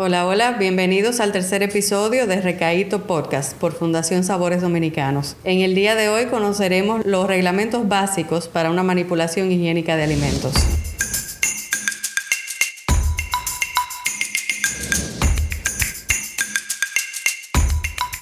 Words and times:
Hola, 0.00 0.28
hola, 0.28 0.52
bienvenidos 0.52 1.18
al 1.18 1.32
tercer 1.32 1.64
episodio 1.64 2.28
de 2.28 2.40
Recaíto 2.40 3.08
Podcast 3.08 3.54
por 3.58 3.72
Fundación 3.72 4.22
Sabores 4.22 4.62
Dominicanos. 4.62 5.34
En 5.42 5.58
el 5.58 5.74
día 5.74 5.96
de 5.96 6.08
hoy 6.08 6.26
conoceremos 6.26 7.04
los 7.04 7.26
reglamentos 7.26 7.88
básicos 7.88 8.46
para 8.46 8.70
una 8.70 8.84
manipulación 8.84 9.50
higiénica 9.50 9.96
de 9.96 10.04
alimentos. 10.04 10.54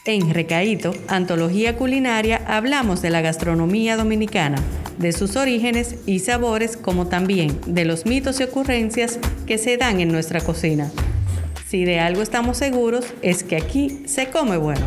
En 0.07 0.33
Recaíto, 0.33 0.95
Antología 1.09 1.77
Culinaria, 1.77 2.41
hablamos 2.47 3.03
de 3.03 3.11
la 3.11 3.21
gastronomía 3.21 3.99
dominicana, 3.99 4.63
de 4.97 5.13
sus 5.13 5.37
orígenes 5.37 5.97
y 6.07 6.21
sabores, 6.21 6.79
como 6.79 7.09
también 7.09 7.61
de 7.67 7.85
los 7.85 8.07
mitos 8.07 8.41
y 8.41 8.45
ocurrencias 8.45 9.19
que 9.47 9.59
se 9.59 9.77
dan 9.77 10.01
en 10.01 10.11
nuestra 10.11 10.41
cocina. 10.41 10.91
Si 11.77 11.85
de 11.85 12.01
algo 12.01 12.23
estamos 12.23 12.57
seguros 12.57 13.05
es 13.21 13.43
que 13.43 13.55
aquí 13.55 14.01
se 14.07 14.31
come 14.31 14.57
bueno. 14.57 14.87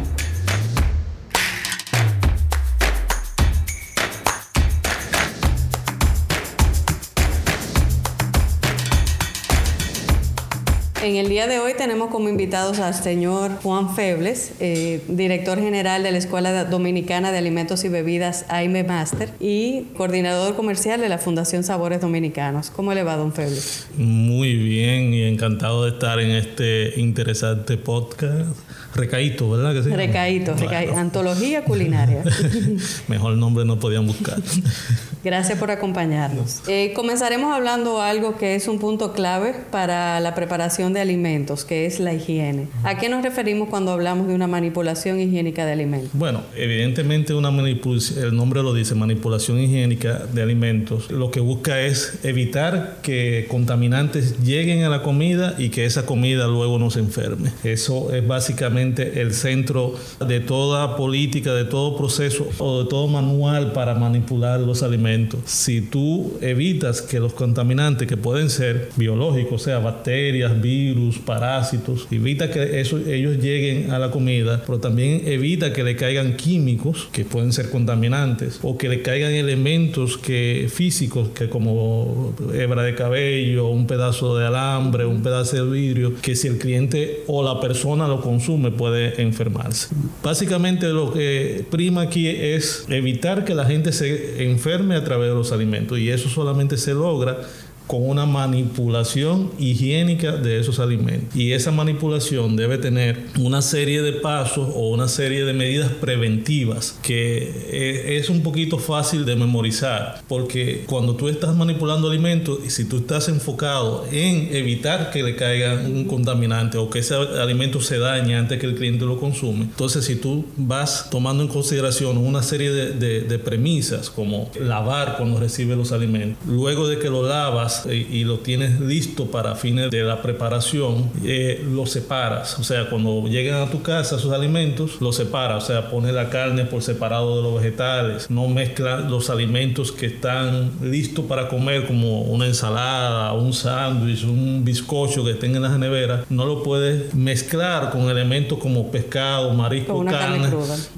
En 11.09 11.15
el 11.15 11.27
día 11.27 11.47
de 11.47 11.57
hoy 11.57 11.73
tenemos 11.75 12.11
como 12.11 12.29
invitados 12.29 12.77
al 12.77 12.93
señor 12.93 13.53
Juan 13.63 13.95
Febles, 13.95 14.51
eh, 14.59 15.01
director 15.07 15.57
general 15.57 16.03
de 16.03 16.11
la 16.11 16.19
Escuela 16.19 16.65
Dominicana 16.65 17.31
de 17.31 17.39
Alimentos 17.39 17.83
y 17.83 17.89
Bebidas 17.89 18.45
AIME 18.47 18.83
Master 18.83 19.31
y 19.39 19.85
coordinador 19.97 20.55
comercial 20.55 21.01
de 21.01 21.09
la 21.09 21.17
Fundación 21.17 21.63
Sabores 21.63 22.01
Dominicanos. 22.01 22.69
¿Cómo 22.69 22.93
le 22.93 23.01
va, 23.01 23.15
don 23.15 23.33
Febles? 23.33 23.87
Muy 23.97 24.53
bien 24.53 25.11
y 25.11 25.23
encantado 25.23 25.85
de 25.85 25.93
estar 25.93 26.19
en 26.19 26.29
este 26.29 26.99
interesante 26.99 27.77
podcast. 27.77 28.55
Recaíto, 28.93 29.49
¿verdad 29.49 29.73
que 29.73 29.83
sí? 29.83 29.89
Recaíto, 29.89 30.55
antología 30.95 31.63
culinaria. 31.63 32.23
Mejor 33.07 33.35
nombre 33.37 33.65
no 33.65 33.79
podían 33.79 34.05
buscar. 34.05 34.37
Gracias 35.23 35.59
por 35.59 35.69
acompañarnos. 35.69 36.61
Eh, 36.67 36.93
comenzaremos 36.95 37.53
hablando 37.53 38.01
algo 38.01 38.37
que 38.37 38.55
es 38.55 38.67
un 38.67 38.79
punto 38.79 39.13
clave 39.13 39.53
para 39.69 40.19
la 40.19 40.33
preparación 40.33 40.93
de 40.93 40.98
alimentos, 41.01 41.65
que 41.65 41.85
es 41.85 41.99
la 41.99 42.13
higiene. 42.13 42.67
¿A 42.83 42.97
qué 42.97 43.09
nos 43.09 43.23
referimos 43.23 43.69
cuando 43.69 43.91
hablamos 43.91 44.27
de 44.27 44.35
una 44.35 44.47
manipulación 44.47 45.19
higiénica 45.19 45.65
de 45.65 45.73
alimentos? 45.73 46.09
Bueno, 46.13 46.41
evidentemente 46.55 47.33
una 47.33 47.49
el 47.49 48.35
nombre 48.35 48.63
lo 48.63 48.73
dice, 48.73 48.95
manipulación 48.95 49.59
higiénica 49.59 50.25
de 50.33 50.41
alimentos, 50.41 51.11
lo 51.11 51.29
que 51.29 51.39
busca 51.39 51.81
es 51.81 52.19
evitar 52.23 52.99
que 53.03 53.47
contaminantes 53.49 54.41
lleguen 54.43 54.83
a 54.83 54.89
la 54.89 55.03
comida 55.03 55.55
y 55.57 55.69
que 55.69 55.85
esa 55.85 56.05
comida 56.05 56.47
luego 56.47 56.79
no 56.79 56.89
se 56.89 56.99
enferme. 56.99 57.51
Eso 57.63 58.13
es 58.13 58.25
básicamente 58.25 59.21
el 59.21 59.33
centro 59.33 59.95
de 60.25 60.39
toda 60.39 60.95
política, 60.95 61.53
de 61.53 61.65
todo 61.65 61.97
proceso 61.97 62.47
o 62.59 62.83
de 62.83 62.89
todo 62.89 63.07
manual 63.07 63.73
para 63.73 63.93
manipular 63.95 64.59
los 64.59 64.83
alimentos 64.83 65.39
si 65.45 65.81
tú 65.81 66.37
evitas 66.41 67.01
que 67.01 67.19
los 67.19 67.33
contaminantes 67.33 68.07
que 68.07 68.17
pueden 68.17 68.49
ser 68.49 68.89
biológicos, 68.95 69.61
o 69.61 69.65
sea, 69.65 69.79
bacterias, 69.79 70.61
virus, 70.61 70.78
parásitos, 71.25 72.07
evita 72.11 72.49
que 72.51 72.79
ellos 72.79 73.37
lleguen 73.37 73.91
a 73.91 73.99
la 73.99 74.11
comida, 74.11 74.61
pero 74.65 74.79
también 74.79 75.23
evita 75.25 75.73
que 75.73 75.83
le 75.83 75.95
caigan 75.95 76.35
químicos 76.35 77.07
que 77.11 77.25
pueden 77.25 77.53
ser 77.53 77.69
contaminantes 77.69 78.59
o 78.63 78.77
que 78.77 78.89
le 78.89 79.01
caigan 79.01 79.31
elementos 79.31 80.17
que 80.17 80.69
físicos 80.71 81.29
que 81.29 81.49
como 81.49 82.33
hebra 82.53 82.83
de 82.83 82.95
cabello, 82.95 83.67
un 83.67 83.87
pedazo 83.87 84.37
de 84.37 84.45
alambre, 84.45 85.05
un 85.05 85.21
pedazo 85.21 85.63
de 85.63 85.69
vidrio, 85.69 86.13
que 86.21 86.35
si 86.35 86.47
el 86.47 86.57
cliente 86.57 87.23
o 87.27 87.43
la 87.43 87.59
persona 87.59 88.07
lo 88.07 88.21
consume 88.21 88.71
puede 88.71 89.21
enfermarse. 89.21 89.89
Básicamente 90.23 90.87
lo 90.87 91.11
que 91.11 91.65
prima 91.69 92.01
aquí 92.01 92.27
es 92.27 92.85
evitar 92.89 93.45
que 93.45 93.55
la 93.55 93.65
gente 93.65 93.91
se 93.91 94.43
enferme 94.43 94.95
a 94.95 95.03
través 95.03 95.29
de 95.29 95.35
los 95.35 95.51
alimentos 95.51 95.99
y 95.99 96.09
eso 96.09 96.29
solamente 96.29 96.77
se 96.77 96.93
logra 96.93 97.41
con 97.89 98.07
una 98.07 98.27
manipulación 98.27 99.49
higiénica 99.57 100.33
de 100.33 100.59
esos 100.59 100.79
alimentos. 100.79 101.35
Y 101.35 101.53
esa 101.53 101.71
manipulación 101.71 102.55
debe 102.55 102.77
tener 102.77 103.25
una 103.39 103.63
serie 103.63 104.03
de 104.03 104.11
pasos 104.13 104.69
o 104.75 104.89
una 104.89 105.07
serie 105.07 105.43
de 105.43 105.53
medidas 105.53 105.89
preventivas 105.93 106.99
que 107.01 107.51
e, 107.71 108.17
es 108.17 108.29
un 108.29 108.43
poquito 108.43 108.77
fácil 108.77 109.25
de 109.25 109.35
memorizar, 109.35 110.21
porque 110.27 110.83
cuando 110.85 111.15
tú 111.15 111.29
estás 111.29 111.55
manipulando 111.55 112.11
alimentos 112.11 112.59
y 112.63 112.69
si 112.69 112.85
tú 112.85 112.97
estás 112.97 113.27
enfocado 113.27 114.05
en 114.11 114.55
evitar 114.55 115.09
que 115.09 115.23
le 115.23 115.35
caiga 115.35 115.73
un 115.73 116.05
contaminante 116.05 116.77
o 116.77 116.91
que 116.91 116.99
ese 116.99 117.15
alimento 117.15 117.81
se 117.81 117.97
dañe 117.97 118.35
antes 118.35 118.59
que 118.59 118.67
el 118.67 118.75
cliente 118.75 119.03
lo 119.05 119.19
consume, 119.19 119.63
entonces 119.63 120.05
si 120.05 120.15
tú 120.15 120.45
vas 120.57 121.09
tomando 121.09 121.41
en 121.41 121.49
consideración 121.49 122.19
una 122.19 122.43
serie 122.43 122.69
de, 122.69 123.21
de 123.21 123.39
premisas 123.39 124.11
como 124.11 124.51
lavar 124.59 125.17
cuando 125.17 125.39
recibe 125.39 125.75
los 125.75 125.91
alimentos, 125.91 126.37
luego 126.47 126.87
de 126.87 126.99
que 126.99 127.09
lo 127.09 127.27
lavas, 127.27 127.78
y, 127.85 128.23
lo 128.23 128.39
tienes 128.39 128.79
listo 128.79 129.31
para 129.31 129.55
fines 129.55 129.89
de 129.89 130.03
la 130.03 130.21
preparación, 130.21 131.09
eh, 131.23 131.65
lo 131.71 131.85
separas. 131.85 132.59
O 132.59 132.63
sea, 132.63 132.89
cuando 132.89 133.27
llegan 133.27 133.61
a 133.61 133.71
tu 133.71 133.81
casa 133.81 134.17
esos 134.17 134.31
alimentos, 134.31 135.01
los 135.01 135.15
separas. 135.15 135.63
O 135.63 135.67
sea, 135.67 135.89
pone 135.89 136.11
la 136.11 136.29
carne 136.29 136.65
por 136.65 136.81
separado 136.81 137.37
de 137.37 137.43
los 137.43 137.61
vegetales. 137.61 138.29
No 138.29 138.47
mezcla 138.47 138.99
los 138.99 139.29
alimentos 139.29 139.91
que 139.91 140.07
están 140.07 140.71
listos 140.81 141.25
para 141.25 141.47
comer, 141.47 141.87
como 141.87 142.21
una 142.23 142.45
ensalada, 142.45 143.33
un 143.33 143.53
sándwich, 143.53 144.23
un 144.23 144.63
bizcocho 144.63 145.23
que 145.23 145.31
estén 145.31 145.55
en 145.55 145.63
la 145.63 145.77
nevera. 145.77 146.25
No 146.29 146.45
lo 146.45 146.63
puedes 146.63 147.13
mezclar 147.13 147.89
con 147.91 148.09
elementos 148.09 148.59
como 148.59 148.91
pescado, 148.91 149.53
marisco, 149.53 150.03
carne, 150.05 150.49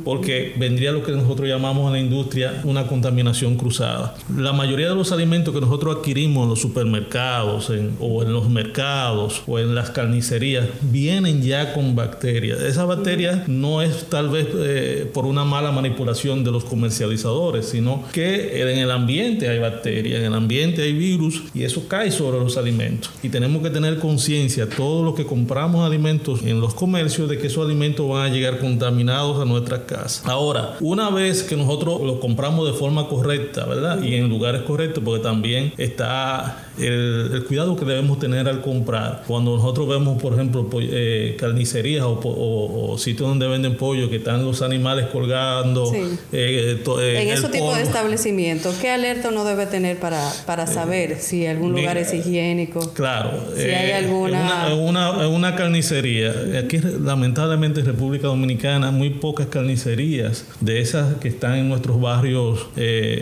porque 0.04 0.54
vendría 0.58 0.92
lo 0.92 1.04
que 1.04 1.12
nosotros 1.12 1.48
llamamos 1.48 1.88
en 1.88 1.94
la 1.94 2.00
industria 2.00 2.62
una 2.64 2.88
contaminación 2.88 3.56
cruzada. 3.56 4.16
La 4.36 4.54
mayoría 4.54 4.90
de 4.90 4.96
los 4.96 5.12
alimentos 5.12 5.54
que 5.54 5.62
nosotros 5.62 5.98
adquirimos 5.98 6.44
en 6.44 6.50
los 6.50 6.62
supermercados 6.72 7.70
o 8.00 8.24
en 8.24 8.34
los 8.34 8.50
mercados 8.50 9.44
o 9.46 9.60
en 9.60 9.76
las 9.76 9.90
carnicerías 9.90 10.68
vienen 10.82 11.42
ya 11.42 11.74
con 11.74 11.96
bacterias. 11.96 12.62
Esas 12.62 12.88
bacterias 12.88 13.50
no 13.50 13.82
es 13.82 14.06
tal 14.06 14.30
vez 14.30 14.48
eh, 14.56 15.10
por 15.14 15.26
una 15.26 15.44
mala 15.44 15.72
manipulación 15.72 16.46
de 16.46 16.52
los 16.52 16.64
comercializadores, 16.64 17.66
sino 17.66 18.06
que 18.14 18.62
en 18.62 18.80
el 18.80 18.90
ambiente 18.90 19.50
hay 19.50 19.60
bacterias, 19.60 20.20
en 20.20 20.28
el 20.28 20.34
ambiente 20.34 20.84
hay 20.84 20.94
virus 20.94 21.44
y 21.54 21.64
eso 21.64 21.88
cae 21.90 22.10
sobre 22.10 22.40
los 22.40 22.56
alimentos. 22.56 23.12
Y 23.22 23.28
tenemos 23.28 23.62
que 23.62 23.70
tener 23.70 24.00
conciencia, 24.00 24.70
todos 24.70 25.04
los 25.04 25.16
que 25.16 25.26
compramos 25.26 25.86
alimentos 25.86 26.42
en 26.44 26.62
los 26.62 26.74
comercios, 26.74 27.28
de 27.28 27.38
que 27.38 27.48
esos 27.48 27.66
alimentos 27.66 28.08
van 28.08 28.32
a 28.32 28.34
llegar 28.34 28.60
contaminados 28.60 29.42
a 29.42 29.46
nuestra 29.46 29.86
casa. 29.86 30.24
Ahora, 30.26 30.78
una 30.80 31.10
vez 31.10 31.44
que 31.44 31.58
nosotros 31.58 32.02
los 32.02 32.20
compramos 32.20 32.66
de 32.66 32.74
forma 32.74 33.08
correcta, 33.08 33.66
¿verdad? 33.66 34.02
Y 34.02 34.16
en 34.16 34.30
lugares 34.30 34.62
correctos, 34.62 35.04
porque 35.04 35.22
también 35.22 35.74
está 35.78 36.61
el, 36.80 37.44
cuidado 37.48 37.76
que 37.76 37.86
debemos 37.86 38.20
tener 38.20 38.48
al 38.48 38.62
comprar. 38.62 39.24
Cuando 39.28 39.56
nosotros 39.56 39.88
vemos, 39.88 40.22
por 40.22 40.34
ejemplo, 40.34 40.68
eh, 40.80 41.36
carnicerías 41.40 42.06
o, 42.08 42.96
sitios 42.98 43.30
donde 43.30 43.48
venden 43.48 43.76
pollo 43.78 44.10
que 44.10 44.18
están 44.18 44.46
los 44.46 44.62
animales 44.62 45.08
colgando. 45.08 45.92
Eh, 45.94 46.18
eh, 46.32 47.22
en 47.22 47.30
ese 47.30 47.50
tipo 47.50 47.74
de 47.74 47.84
establecimientos, 47.84 48.76
¿qué 48.76 48.90
alerta 48.90 49.30
uno 49.30 49.44
debe 49.44 49.66
tener 49.66 50.00
para, 50.00 50.32
para 50.46 50.68
saber 50.68 51.20
si 51.20 51.46
algún 51.46 51.74
lugar 51.74 51.98
es 51.98 52.14
higiénico? 52.14 52.94
Claro. 52.94 53.32
Si 53.56 53.64
hay 53.64 53.92
alguna... 53.92 54.74
Una, 54.76 55.28
una, 55.28 55.56
carnicería. 55.56 56.34
Aquí, 56.64 56.80
lamentablemente, 56.80 57.82
en 57.82 57.86
República 57.86 58.28
Dominicana, 58.28 58.92
muy 58.92 59.10
pocas 59.10 59.48
carnicerías 59.48 60.46
de 60.60 60.80
esas 60.80 61.16
que 61.16 61.28
están 61.28 61.56
en 61.56 61.70
nuestros 61.70 62.00
barrios 62.00 62.68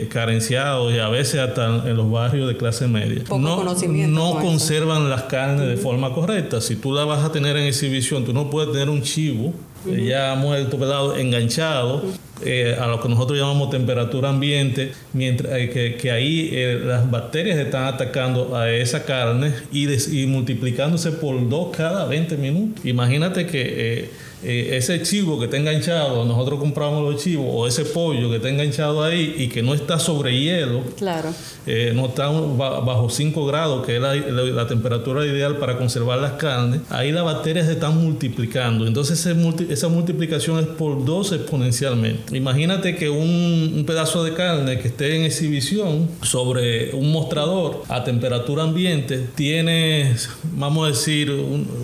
carenciados 0.10 0.94
y 0.94 1.00
a 1.00 1.10
veces 1.10 1.40
hasta 1.40 1.90
en 1.90 1.98
los 1.98 2.10
barrios 2.12 2.48
de 2.48 2.58
clase 2.58 2.88
media 2.88 3.19
no, 3.30 3.64
no 3.64 4.40
conservan 4.40 5.10
las 5.10 5.24
carnes 5.24 5.68
de 5.68 5.78
forma 5.78 6.14
correcta. 6.14 6.62
Si 6.62 6.76
tú 6.76 6.94
la 6.94 7.06
vas 7.06 7.24
a 7.24 7.32
tener 7.32 7.58
en 7.58 7.68
exhibición, 7.68 8.26
tú 8.26 8.34
no 8.34 8.50
puedes 8.50 8.72
tener 8.72 8.90
un 8.90 9.02
chivo 9.02 9.54
ya 9.86 10.36
muerto, 10.36 10.78
pelado, 10.78 11.16
enganchado 11.16 12.04
eh, 12.44 12.76
a 12.80 12.88
lo 12.88 13.02
que 13.02 13.10
nosotros 13.10 13.38
llamamos 13.38 13.70
temperatura 13.70 14.30
ambiente, 14.30 14.92
mientras 15.14 15.54
eh, 15.54 15.98
que, 16.00 16.12
ahí 16.12 16.50
eh, 16.52 16.82
las 16.84 17.10
bacterias 17.10 17.58
están 17.58 17.86
atacando 17.86 18.56
a 18.56 18.72
esa 18.72 19.04
carne 19.04 19.54
y, 19.72 19.88
y 20.22 20.28
multiplicándose 20.28 21.12
por 21.12 21.48
dos 21.50 21.76
cada 21.76 22.06
20 22.06 22.38
minutos. 22.38 22.86
Imagínate 22.86 23.46
que 23.46 24.10
eh, 24.44 24.78
ese 24.78 25.02
chivo 25.02 25.38
que 25.38 25.46
está 25.46 25.58
enganchado, 25.58 26.24
nosotros 26.24 26.60
compramos 26.60 27.04
los 27.04 27.22
chivos, 27.22 27.46
o 27.50 27.68
ese 27.68 27.86
pollo 27.86 28.30
que 28.30 28.38
está 28.38 28.50
enganchado 28.50 29.04
ahí 29.04 29.36
y 29.38 29.50
que 29.50 29.62
no 29.62 29.74
está 29.74 30.00
sobre 30.00 30.40
hielo, 30.40 30.82
claro. 30.98 31.34
Eh, 31.66 31.92
no 31.94 32.08
está 32.08 32.30
bajo 32.30 33.10
5 33.10 33.46
grados, 33.46 33.86
que 33.86 33.98
es 33.98 34.02
la, 34.02 34.68
temperatura 34.68 35.26
ideal 35.26 35.58
para 35.58 35.78
conservar 35.78 36.20
las 36.20 36.34
carnes, 36.34 36.82
ahí 36.90 37.12
las 37.12 37.26
bacterias 37.26 37.66
se 37.66 37.74
están 37.74 38.02
multiplicando. 38.02 38.86
Entonces 38.86 39.26
esa 39.70 39.88
multiplicación 39.88 40.60
es 40.60 40.68
por 40.68 41.04
dos 41.06 41.32
exponencialmente. 41.32 42.38
Imagínate 42.38 42.96
que 42.96 43.10
un, 43.10 43.84
pedazo 43.86 44.24
de 44.24 44.34
carne 44.34 44.78
que 44.80 44.90
esté 44.90 45.16
en 45.16 45.24
exhibición 45.24 46.08
sobre 46.22 46.94
un 46.94 47.12
mostrador 47.12 47.84
a 47.90 48.04
temperatura 48.04 48.64
ambiente 48.64 49.26
tiene, 49.36 50.16
vamos 50.54 50.86
a 50.86 50.90
decir, 50.92 51.32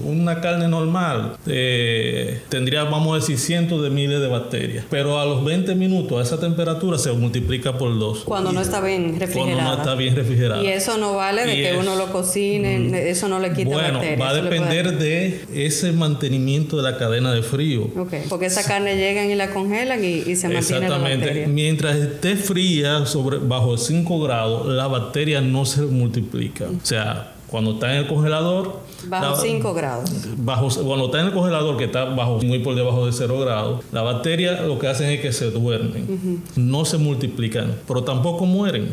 una 0.06 0.40
carne 0.42 0.68
normal. 0.68 1.38
Eh, 1.48 2.42
tendría, 2.50 2.84
vamos 2.84 3.14
a 3.14 3.20
decir, 3.20 3.38
cientos 3.38 3.82
de 3.82 3.90
miles 3.90 4.20
de 4.22 4.28
bacterias. 4.28 4.86
Pero 4.90 5.20
a 5.20 5.26
los 5.26 5.44
20 5.44 5.76
minutos 5.76 6.20
a 6.20 6.24
esa 6.24 6.40
temperatura 6.40 6.98
se 6.98 7.12
multiplica 7.12 7.78
por 7.78 7.98
dos. 7.98 8.24
Cuando 8.24 8.52
no 8.52 8.62
está 8.62 8.82
bien 8.82 9.20
refrigerado 9.20 9.76
está 9.78 9.96
bien 9.96 10.16
refrigerado. 10.16 10.64
Y 10.64 10.68
eso 10.68 10.98
no 10.98 11.16
vale 11.16 11.46
de 11.46 11.56
que 11.56 11.78
uno 11.78 11.96
lo 11.96 12.12
cocine, 12.12 13.10
eso 13.10 13.28
no 13.28 13.40
le 13.40 13.54
quita 13.54 13.76
bueno, 13.76 14.02
va 14.20 14.30
a 14.30 14.34
depender 14.34 14.98
de 14.98 15.46
ese 15.54 15.92
mantenimiento 15.92 16.78
de 16.78 16.84
la 16.84 16.98
cadena 16.98 17.34
de 17.34 17.42
frío. 17.42 17.90
porque 18.30 18.46
esa 18.46 18.64
carne 18.64 18.96
llegan 18.96 19.30
y 19.30 19.36
la 19.36 19.50
congelan 19.52 20.04
y, 20.04 20.36
se 20.36 20.50
mantiene 20.50 20.86
Exactamente. 20.86 21.42
La 21.42 21.48
Mientras 21.48 21.96
esté 21.98 22.36
fría 22.36 23.06
sobre 23.06 23.38
bajo 23.38 23.78
5 23.78 24.20
grados, 24.22 24.68
la 24.68 24.88
bacteria 24.88 25.42
no 25.42 25.66
se 25.66 25.82
multiplica. 25.82 26.66
O 26.66 26.86
sea, 26.86 27.35
cuando 27.56 27.72
está 27.72 27.94
en 27.94 28.00
el 28.00 28.08
congelador. 28.08 28.82
Bajo 29.08 29.38
5 29.38 29.74
grados. 29.74 30.12
Bajo, 30.36 30.68
cuando 30.84 31.06
está 31.06 31.22
en 31.22 31.28
el 31.28 31.32
congelador, 31.32 31.78
que 31.78 31.86
está 31.86 32.04
bajo, 32.04 32.42
muy 32.42 32.60
por 32.60 32.76
debajo 32.76 33.06
de 33.06 33.14
0 33.14 33.40
grados, 33.40 33.82
la 33.94 34.02
bacteria 34.02 34.64
lo 34.64 34.78
que 34.78 34.90
hacen 34.90 35.10
es 35.10 35.22
que 35.22 35.32
se 35.32 35.52
duermen. 35.52 36.44
No 36.58 36.84
se 36.84 36.98
multiplican, 36.98 37.76
pero 37.88 38.04
tampoco 38.04 38.46
mueren. 38.46 38.92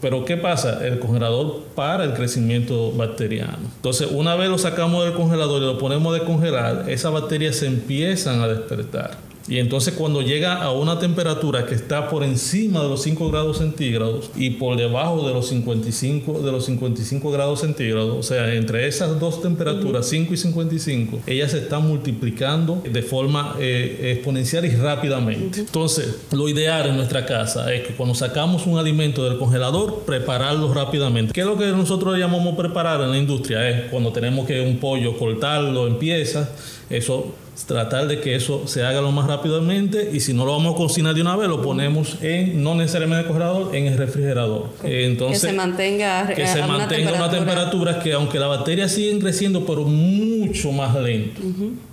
Pero 0.00 0.24
¿qué 0.24 0.36
pasa? 0.36 0.84
El 0.84 0.98
congelador 0.98 1.62
para 1.76 2.02
el 2.02 2.14
crecimiento 2.14 2.90
bacteriano. 2.90 3.58
Entonces, 3.76 4.08
una 4.10 4.34
vez 4.34 4.48
lo 4.50 4.58
sacamos 4.58 5.04
del 5.04 5.14
congelador 5.14 5.62
y 5.62 5.66
lo 5.66 5.78
ponemos 5.78 6.12
de 6.12 6.24
congelar, 6.24 6.90
esas 6.90 7.12
bacterias 7.12 7.54
se 7.54 7.68
empiezan 7.68 8.40
a 8.40 8.48
despertar. 8.48 9.25
Y 9.48 9.58
entonces 9.58 9.94
cuando 9.94 10.22
llega 10.22 10.62
a 10.62 10.72
una 10.72 10.98
temperatura 10.98 11.66
que 11.66 11.74
está 11.74 12.08
por 12.08 12.24
encima 12.24 12.82
de 12.82 12.88
los 12.88 13.02
5 13.02 13.30
grados 13.30 13.58
centígrados 13.58 14.30
y 14.36 14.50
por 14.50 14.76
debajo 14.76 15.26
de 15.26 15.32
los 15.32 15.48
55, 15.48 16.40
de 16.40 16.52
los 16.52 16.64
55 16.66 17.30
grados 17.30 17.60
centígrados, 17.60 18.16
o 18.16 18.22
sea, 18.22 18.52
entre 18.54 18.86
esas 18.86 19.18
dos 19.20 19.42
temperaturas, 19.42 20.08
5 20.08 20.34
y 20.34 20.36
55, 20.36 21.20
ellas 21.26 21.52
se 21.52 21.58
están 21.58 21.86
multiplicando 21.86 22.82
de 22.90 23.02
forma 23.02 23.56
eh, 23.58 24.14
exponencial 24.16 24.64
y 24.64 24.70
rápidamente. 24.70 25.60
Entonces, 25.60 26.18
lo 26.32 26.48
ideal 26.48 26.88
en 26.88 26.96
nuestra 26.96 27.24
casa 27.26 27.72
es 27.72 27.86
que 27.86 27.94
cuando 27.94 28.14
sacamos 28.14 28.66
un 28.66 28.78
alimento 28.78 29.24
del 29.28 29.38
congelador, 29.38 30.02
prepararlo 30.06 30.72
rápidamente. 30.72 31.32
¿Qué 31.32 31.40
es 31.40 31.46
lo 31.46 31.56
que 31.56 31.66
nosotros 31.66 32.18
llamamos 32.18 32.56
preparar 32.56 33.00
en 33.00 33.10
la 33.10 33.18
industria? 33.18 33.68
Es 33.68 33.90
cuando 33.90 34.12
tenemos 34.12 34.46
que 34.46 34.60
un 34.60 34.78
pollo 34.78 35.16
cortarlo 35.16 35.86
en 35.86 35.98
piezas, 35.98 36.48
eso 36.90 37.34
tratar 37.66 38.06
de 38.06 38.20
que 38.20 38.34
eso 38.34 38.66
se 38.66 38.84
haga 38.84 39.00
lo 39.00 39.10
más 39.12 39.26
rápidamente 39.26 40.10
y 40.12 40.20
si 40.20 40.34
no 40.34 40.44
lo 40.44 40.52
vamos 40.52 40.74
a 40.74 40.76
cocinar 40.76 41.14
de 41.14 41.22
una 41.22 41.36
vez 41.36 41.48
lo 41.48 41.62
ponemos 41.62 42.18
en 42.20 42.62
no 42.62 42.74
necesariamente 42.74 43.20
en 43.20 43.26
el 43.26 43.32
congelador 43.32 43.74
en 43.74 43.86
el 43.86 43.96
refrigerador 43.96 44.68
entonces 44.82 45.40
que 45.40 45.48
se 45.48 45.52
mantenga 45.54 46.26
que 46.34 46.46
se 46.46 46.62
mantenga 46.62 47.12
una 47.14 47.30
temperatura 47.30 47.98
que 47.98 48.12
aunque 48.12 48.38
las 48.38 48.50
bacterias 48.50 48.92
siguen 48.92 49.20
creciendo 49.20 49.64
pero 49.64 49.84
mucho 49.84 50.70
más 50.70 50.94
lento 50.96 51.40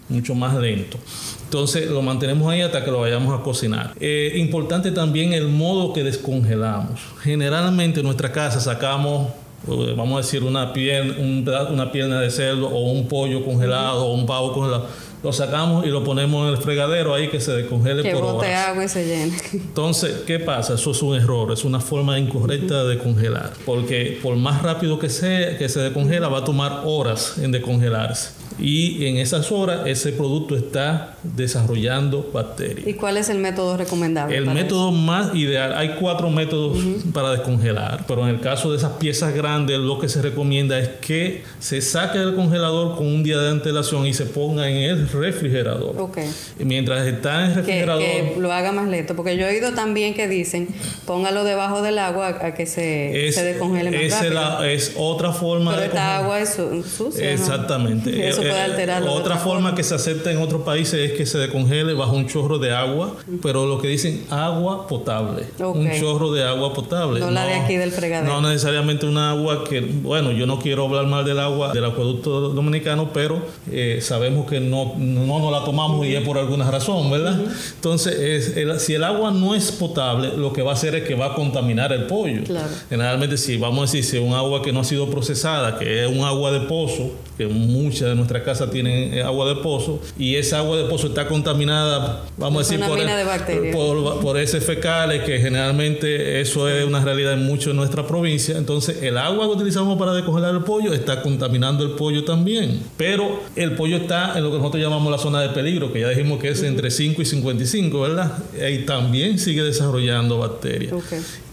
mucho 0.09 0.35
más 0.35 0.53
lento 0.55 0.97
entonces 1.53 1.87
lo 1.87 2.01
mantenemos 2.01 2.51
ahí 2.51 2.61
hasta 2.61 2.83
que 2.83 2.89
lo 2.89 3.01
vayamos 3.01 3.39
a 3.39 3.43
cocinar. 3.43 3.93
Eh, 3.99 4.33
importante 4.37 4.89
también 4.89 5.33
el 5.33 5.49
modo 5.49 5.93
que 5.93 6.03
descongelamos. 6.03 6.99
Generalmente 7.21 7.99
en 7.99 8.07
nuestra 8.07 8.31
casa 8.31 8.59
sacamos 8.59 9.27
vamos 9.65 10.13
a 10.13 10.17
decir 10.17 10.43
una 10.43 10.73
pierna, 10.73 11.15
una 11.69 11.91
pierna 11.91 12.19
de 12.19 12.29
cerdo 12.29 12.67
o 12.67 12.91
un 12.91 13.07
pollo 13.07 13.43
congelado 13.45 14.05
o 14.05 14.13
un 14.13 14.25
pavo 14.25 14.53
congelado 14.53 14.87
lo 15.23 15.31
sacamos 15.31 15.85
y 15.85 15.89
lo 15.89 16.03
ponemos 16.03 16.45
en 16.47 16.55
el 16.55 16.61
fregadero 16.61 17.13
ahí 17.13 17.29
que 17.29 17.39
se 17.39 17.53
descongele 17.53 18.03
que 18.03 18.11
por 18.11 18.23
bote 18.23 18.53
agua 18.53 18.83
y 18.83 18.89
se 18.89 19.05
llene. 19.05 19.33
Entonces, 19.53 20.23
¿qué 20.27 20.37
pasa? 20.37 20.73
Eso 20.73 20.91
es 20.91 21.01
un 21.01 21.15
error, 21.15 21.53
es 21.53 21.63
una 21.63 21.79
forma 21.79 22.19
incorrecta 22.19 22.83
de 22.83 22.97
congelar, 22.97 23.53
porque 23.65 24.19
por 24.21 24.35
más 24.35 24.61
rápido 24.61 24.99
que 24.99 25.09
sea 25.09 25.57
que 25.57 25.69
se 25.69 25.79
descongela 25.79 26.27
va 26.27 26.39
a 26.39 26.43
tomar 26.43 26.81
horas 26.83 27.37
en 27.37 27.53
descongelarse 27.53 28.42
y 28.59 29.05
en 29.05 29.17
esas 29.17 29.51
horas 29.51 29.81
ese 29.85 30.11
producto 30.11 30.55
está 30.55 31.17
desarrollando 31.23 32.29
bacterias. 32.33 32.87
¿Y 32.87 32.93
cuál 32.93 33.17
es 33.17 33.29
el 33.29 33.39
método 33.39 33.77
recomendable? 33.77 34.35
El 34.37 34.45
método 34.45 34.91
más 34.91 35.33
ideal, 35.35 35.73
hay 35.73 35.95
cuatro 35.99 36.29
métodos 36.29 36.77
para 37.13 37.31
descongelar, 37.31 38.05
pero 38.07 38.27
en 38.27 38.35
el 38.35 38.41
caso 38.41 38.71
de 38.71 38.77
esas 38.77 38.93
piezas 38.93 39.33
grandes 39.33 39.79
lo 39.79 39.99
que 39.99 40.09
se 40.09 40.21
recomienda 40.21 40.79
es 40.79 40.89
que 41.01 41.43
se 41.59 41.81
saque 41.81 42.19
del 42.19 42.35
congelador 42.35 42.95
con 42.95 43.07
un 43.07 43.23
día 43.23 43.37
de 43.39 43.49
antelación 43.49 44.05
y 44.05 44.13
se 44.13 44.25
ponga 44.25 44.69
en 44.69 44.77
el 44.77 45.09
refrigerador. 45.09 45.99
Okay. 45.99 46.29
mientras 46.59 47.07
está 47.07 47.45
en 47.45 47.51
el 47.51 47.55
refrigerador... 47.55 48.03
Que, 48.03 48.35
lo 48.37 48.51
haga 48.51 48.71
más 48.71 48.87
lento, 48.87 49.15
porque 49.15 49.37
yo 49.37 49.45
he 49.45 49.49
oído 49.55 49.73
también 49.73 50.13
que 50.13 50.27
dicen 50.27 50.67
póngalo 51.05 51.43
debajo 51.43 51.81
del 51.81 51.99
agua 51.99 52.39
a 52.41 52.53
que 52.53 52.65
se, 52.65 53.31
se 53.31 53.43
descongele 53.43 54.09
más 54.09 54.33
rápido. 54.33 54.63
es 54.63 54.93
otra 54.97 55.31
forma 55.31 55.73
pero 55.73 55.85
esta 55.85 56.17
agua 56.17 56.39
es 56.39 56.57
sucia. 56.95 57.31
Exactamente. 57.31 58.27
Eso 58.27 58.42
puede 58.49 58.61
alterar. 58.61 59.03
otra, 59.03 59.37
forma, 59.37 59.75
que 59.75 59.83
se 59.83 59.95
acepta 59.95 60.31
en 60.31 60.37
otros 60.37 60.61
países 60.63 61.11
es 61.11 61.17
que 61.17 61.25
se 61.25 61.37
descongele 61.37 61.93
bajo 61.93 62.15
un 62.15 62.27
chorro 62.27 62.59
de 62.59 62.73
agua, 62.73 63.15
pero 63.41 63.65
lo 63.65 63.79
que 63.79 63.87
dicen 63.87 64.25
agua 64.29 64.87
potable. 64.87 65.45
Un 65.59 65.89
chorro 65.99 66.31
de 66.31 66.43
agua 66.43 66.73
potable. 66.73 67.19
No, 67.19 67.31
la 67.31 67.45
de 67.45 67.55
aquí 67.55 67.75
del 67.75 67.91
fregadero. 67.91 68.41
No 68.41 68.47
necesariamente 68.47 69.05
un 69.05 69.17
agua 69.17 69.63
que, 69.63 69.81
bueno, 69.81 70.31
yo 70.31 70.45
no 70.45 70.59
quiero 70.59 70.85
hablar 70.85 71.05
mal 71.07 71.25
del 71.25 71.39
agua 71.39 71.73
del 71.73 71.85
acueducto 71.85 72.49
dominicano, 72.49 73.11
pero 73.13 73.41
eh, 73.71 73.99
sabemos 74.01 74.49
que 74.49 74.59
no, 74.59 74.93
no 74.97 75.39
nos 75.39 75.51
la 75.51 75.63
tomamos 75.63 76.05
y 76.05 76.15
es 76.15 76.23
por 76.23 76.37
alguna 76.37 76.69
razón, 76.69 77.09
¿verdad? 77.11 77.39
Entonces, 77.75 78.53
si 78.79 78.93
el 78.93 79.03
agua 79.03 79.31
no 79.31 79.55
es 79.55 79.71
potable, 79.71 80.35
lo 80.37 80.53
que 80.53 80.61
va 80.61 80.71
a 80.71 80.73
hacer 80.73 80.95
es 80.95 81.03
que 81.03 81.15
va 81.15 81.27
a 81.27 81.35
contaminar 81.35 81.91
el 81.93 82.05
pollo. 82.05 82.41
Generalmente, 82.89 83.37
si 83.37 83.57
vamos 83.57 83.79
a 83.79 83.81
decir, 83.83 84.03
si 84.03 84.17
es 84.17 84.23
un 84.23 84.33
agua 84.33 84.61
que 84.61 84.71
no 84.71 84.81
ha 84.81 84.83
sido 84.83 85.09
procesada, 85.09 85.77
que 85.77 86.05
es 86.05 86.11
un 86.11 86.23
agua 86.23 86.51
de 86.51 86.61
pozo, 86.61 87.11
que 87.37 87.47
muchas 87.47 88.09
de 88.09 88.15
nuestras 88.33 88.57
casas 88.57 88.71
tienen 88.71 89.13
eh, 89.13 89.21
agua 89.21 89.47
de 89.47 89.55
pozo 89.61 90.01
y 90.17 90.35
esa 90.35 90.59
agua 90.59 90.77
de 90.77 90.85
pozo 90.85 91.07
está 91.07 91.27
contaminada, 91.27 92.23
vamos 92.37 92.67
a 92.71 92.75
decir, 92.75 93.71
por, 93.71 94.19
por, 94.19 94.39
ese 94.39 94.59
fecales, 94.59 95.23
que 95.23 95.39
generalmente 95.39 96.41
eso 96.41 96.67
es 96.67 96.85
una 96.85 97.03
realidad 97.03 97.33
en 97.33 97.45
mucho 97.45 97.69
de 97.69 97.75
nuestra 97.75 98.07
provincia. 98.07 98.57
Entonces, 98.57 99.03
el 99.03 99.17
agua 99.17 99.45
que 99.45 99.51
utilizamos 99.51 99.99
para 99.99 100.13
descongelar 100.13 100.55
el 100.55 100.63
pollo 100.63 100.93
está 100.93 101.21
contaminando 101.21 101.83
el 101.83 101.91
pollo 101.91 102.25
también. 102.25 102.81
Pero 102.97 103.41
el 103.55 103.75
pollo 103.75 103.97
está 103.97 104.37
en 104.37 104.43
lo 104.43 104.51
que 104.51 104.57
nosotros 104.57 104.81
llamamos 104.81 105.11
la 105.11 105.19
zona 105.19 105.41
de 105.41 105.49
peligro, 105.49 105.93
que 105.93 105.99
ya 105.99 106.09
dijimos 106.09 106.39
que 106.39 106.49
es 106.49 106.63
entre 106.63 106.89
5 106.89 107.21
y 107.21 107.25
55, 107.25 108.01
¿verdad? 108.01 108.37
Y 108.69 108.79
también 108.85 109.37
sigue 109.37 109.61
desarrollando 109.61 110.39
bacterias. 110.39 110.93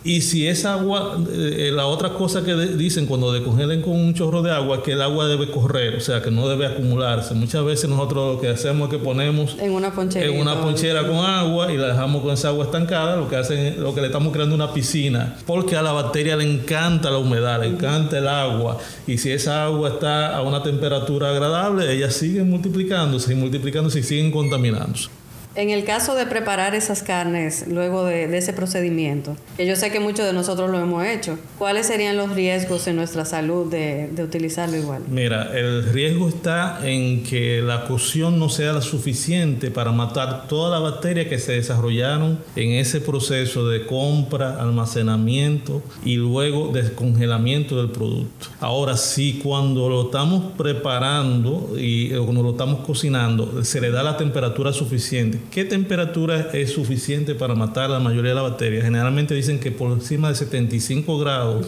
Y 0.02 0.23
si 0.23 0.47
esa 0.47 0.75
agua, 0.75 1.19
eh, 1.31 1.70
la 1.75 1.87
otra 1.87 2.14
cosa 2.14 2.43
que 2.43 2.55
dicen 2.55 3.05
cuando 3.05 3.32
descongelen 3.32 3.82
con 3.82 3.93
un 3.93 4.14
chorro 4.14 4.41
de 4.41 4.50
agua, 4.50 4.82
que 4.82 4.93
el 4.93 5.02
agua 5.02 5.26
debe 5.26 5.50
correr, 5.50 5.97
o 5.97 6.00
sea, 6.00 6.23
que 6.23 6.31
no 6.31 6.49
debe 6.49 6.67
acumularse. 6.67 7.35
Muchas 7.35 7.62
veces 7.64 7.91
nosotros 7.91 8.37
lo 8.37 8.41
que 8.41 8.49
hacemos 8.49 8.88
es 8.88 8.97
que 8.97 9.05
ponemos 9.05 9.56
en 9.61 9.73
una 9.73 9.92
ponchera, 9.92 10.26
en 10.26 10.40
una 10.40 10.59
ponchera 10.61 11.07
con 11.07 11.19
agua 11.19 11.71
y 11.71 11.76
la 11.76 11.88
dejamos 11.88 12.23
con 12.23 12.33
esa 12.33 12.49
agua 12.49 12.64
estancada, 12.64 13.16
lo 13.16 13.28
que 13.28 13.37
hacen 13.37 13.83
lo 13.83 13.95
que 13.95 14.00
le 14.00 14.07
estamos 14.07 14.33
creando 14.33 14.54
una 14.54 14.73
piscina, 14.73 15.37
porque 15.47 15.76
a 15.76 15.83
la 15.83 15.92
bacteria 15.92 16.35
le 16.35 16.50
encanta 16.50 17.11
la 17.11 17.19
humedad, 17.19 17.61
le 17.61 17.66
encanta 17.66 18.16
el 18.16 18.28
agua, 18.28 18.78
y 19.07 19.19
si 19.19 19.30
esa 19.30 19.64
agua 19.64 19.90
está 19.90 20.35
a 20.35 20.42
una 20.42 20.62
temperatura 20.62 21.30
agradable, 21.30 21.92
ellas 21.92 22.14
siguen 22.14 22.49
multiplicándose 22.49 23.33
y 23.33 23.37
multiplicándose 23.37 24.00
y 24.00 24.02
siguen 24.02 24.30
contaminándose. 24.30 25.11
En 25.57 25.71
el 25.71 25.85
caso 25.85 26.14
de 26.14 26.26
preparar 26.26 26.76
esas 26.76 27.02
carnes 27.02 27.64
luego 27.69 28.04
de, 28.04 28.37
ese 28.38 28.52
procedimiento, 28.52 29.37
que 29.57 29.66
yo 29.66 29.75
sé 29.75 29.90
que 29.90 29.99
muchos 29.99 30.25
de 30.25 30.33
nosotros 30.33 30.71
lo 30.71 30.78
hemos 30.78 31.04
hecho, 31.04 31.40
¿cuáles 31.59 31.88
serían 31.88 32.16
los 32.16 32.33
riesgos 32.37 32.87
en 32.87 32.95
nuestra 32.95 33.25
salud 33.25 33.69
de, 33.69 34.11
utilizarlo 34.23 34.76
igual? 34.76 35.02
Mira, 35.09 35.50
el 35.59 35.92
riesgo 35.92 36.28
está 36.28 36.78
en 36.88 37.25
que 37.25 37.62
la 37.62 37.87
cocción 37.87 38.38
no 38.38 38.49
sea 38.49 38.73
la 38.73 38.80
suficiente 38.80 39.73
para 39.73 39.90
matar 39.90 40.47
todas 40.47 40.80
las 40.80 40.92
bacterias 40.92 41.26
que 41.26 41.40
se 41.40 41.52
desarrollaron 41.52 42.38
en 42.54 42.71
ese 42.73 43.00
proceso 43.00 43.69
de 43.69 43.87
compra, 43.87 44.61
almacenamiento 44.61 45.83
y 46.04 46.14
luego 46.14 46.71
descongelamiento 46.73 47.76
del 47.76 47.90
producto. 47.90 48.49
Ahora, 48.61 48.97
si 48.97 49.40
cuando 49.40 49.88
lo 49.88 50.02
estamos 50.07 50.52
preparando 50.57 51.71
y 51.76 52.11
cuando 52.11 52.42
lo 52.42 52.50
estamos 52.52 52.87
cocinando 52.87 53.64
se 53.64 53.80
le 53.80 53.90
da 53.90 54.04
la 54.04 54.16
temperatura 54.16 54.73
suficiente, 54.73 55.39
¿Qué 55.50 55.64
temperatura 55.64 56.50
es 56.52 56.73
suficiente 56.73 57.35
para 57.35 57.54
matar 57.54 57.90
la 57.90 58.00
mayoría 58.00 58.30
de 58.30 58.35
las 58.37 58.50
bacterias? 58.50 58.85
Generalmente 58.85 59.35
dicen 59.35 59.59
que 59.59 59.70
por 59.70 59.92
encima 59.92 60.28
de 60.28 60.35
75 60.35 61.18
grados, 61.18 61.66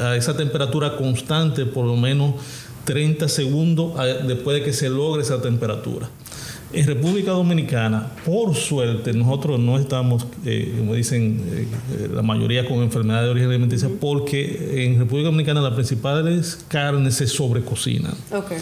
a 0.00 0.16
esa 0.16 0.36
temperatura 0.36 0.96
constante, 0.96 1.64
por 1.64 1.86
lo 1.86 1.96
menos 1.96 2.34
30 2.84 3.28
segundos 3.28 3.94
después 4.26 4.58
de 4.58 4.64
que 4.64 4.72
se 4.72 4.88
logre 4.88 5.22
esa 5.22 5.40
temperatura. 5.40 6.08
En 6.72 6.84
República 6.84 7.30
Dominicana, 7.30 8.10
por 8.24 8.54
suerte, 8.54 9.12
nosotros 9.12 9.58
no 9.58 9.78
estamos, 9.78 10.26
eh, 10.44 10.74
como 10.76 10.94
dicen 10.94 11.40
eh, 11.48 12.08
la 12.12 12.22
mayoría, 12.22 12.66
con 12.66 12.82
enfermedades 12.82 13.26
de 13.26 13.30
origen 13.30 13.50
alimenticia, 13.50 13.88
porque 14.00 14.84
en 14.84 14.98
República 14.98 15.26
Dominicana 15.26 15.60
las 15.60 15.74
principales 15.74 16.58
carnes 16.66 17.14
se 17.14 17.28
sobrecocinan. 17.28 18.14
Okay. 18.32 18.58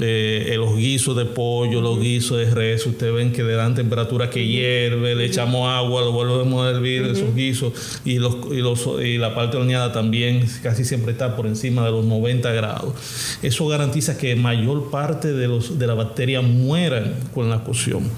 Eh, 0.00 0.54
los 0.56 0.74
guisos 0.74 1.14
de 1.16 1.26
pollo, 1.26 1.82
los 1.82 2.00
guisos 2.00 2.38
de 2.38 2.50
res, 2.50 2.86
ustedes 2.86 3.12
ven 3.12 3.32
que 3.32 3.42
le 3.42 3.52
dan 3.52 3.74
temperatura 3.74 4.30
que 4.30 4.46
hierve, 4.46 5.14
le 5.14 5.26
echamos 5.26 5.68
agua, 5.68 6.00
lo 6.00 6.12
volvemos 6.12 6.64
a 6.64 6.70
hervir, 6.70 7.02
esos 7.02 7.34
guisos, 7.34 8.00
y, 8.04 8.18
los, 8.18 8.36
y, 8.50 8.62
los, 8.62 8.88
y 9.02 9.18
la 9.18 9.34
parte 9.34 9.58
horneada 9.58 9.92
también 9.92 10.46
casi 10.62 10.86
siempre 10.86 11.12
está 11.12 11.36
por 11.36 11.46
encima 11.46 11.84
de 11.84 11.90
los 11.90 12.06
90 12.06 12.52
grados. 12.52 12.94
Eso 13.42 13.66
garantiza 13.66 14.16
que 14.16 14.34
mayor 14.34 14.90
parte 14.90 15.34
de, 15.34 15.46
los, 15.46 15.78
de 15.78 15.86
la 15.86 15.94
bacteria 15.94 16.40
mueran 16.40 17.14
con 17.34 17.50
la 17.50 17.62
cocción. 17.62 18.08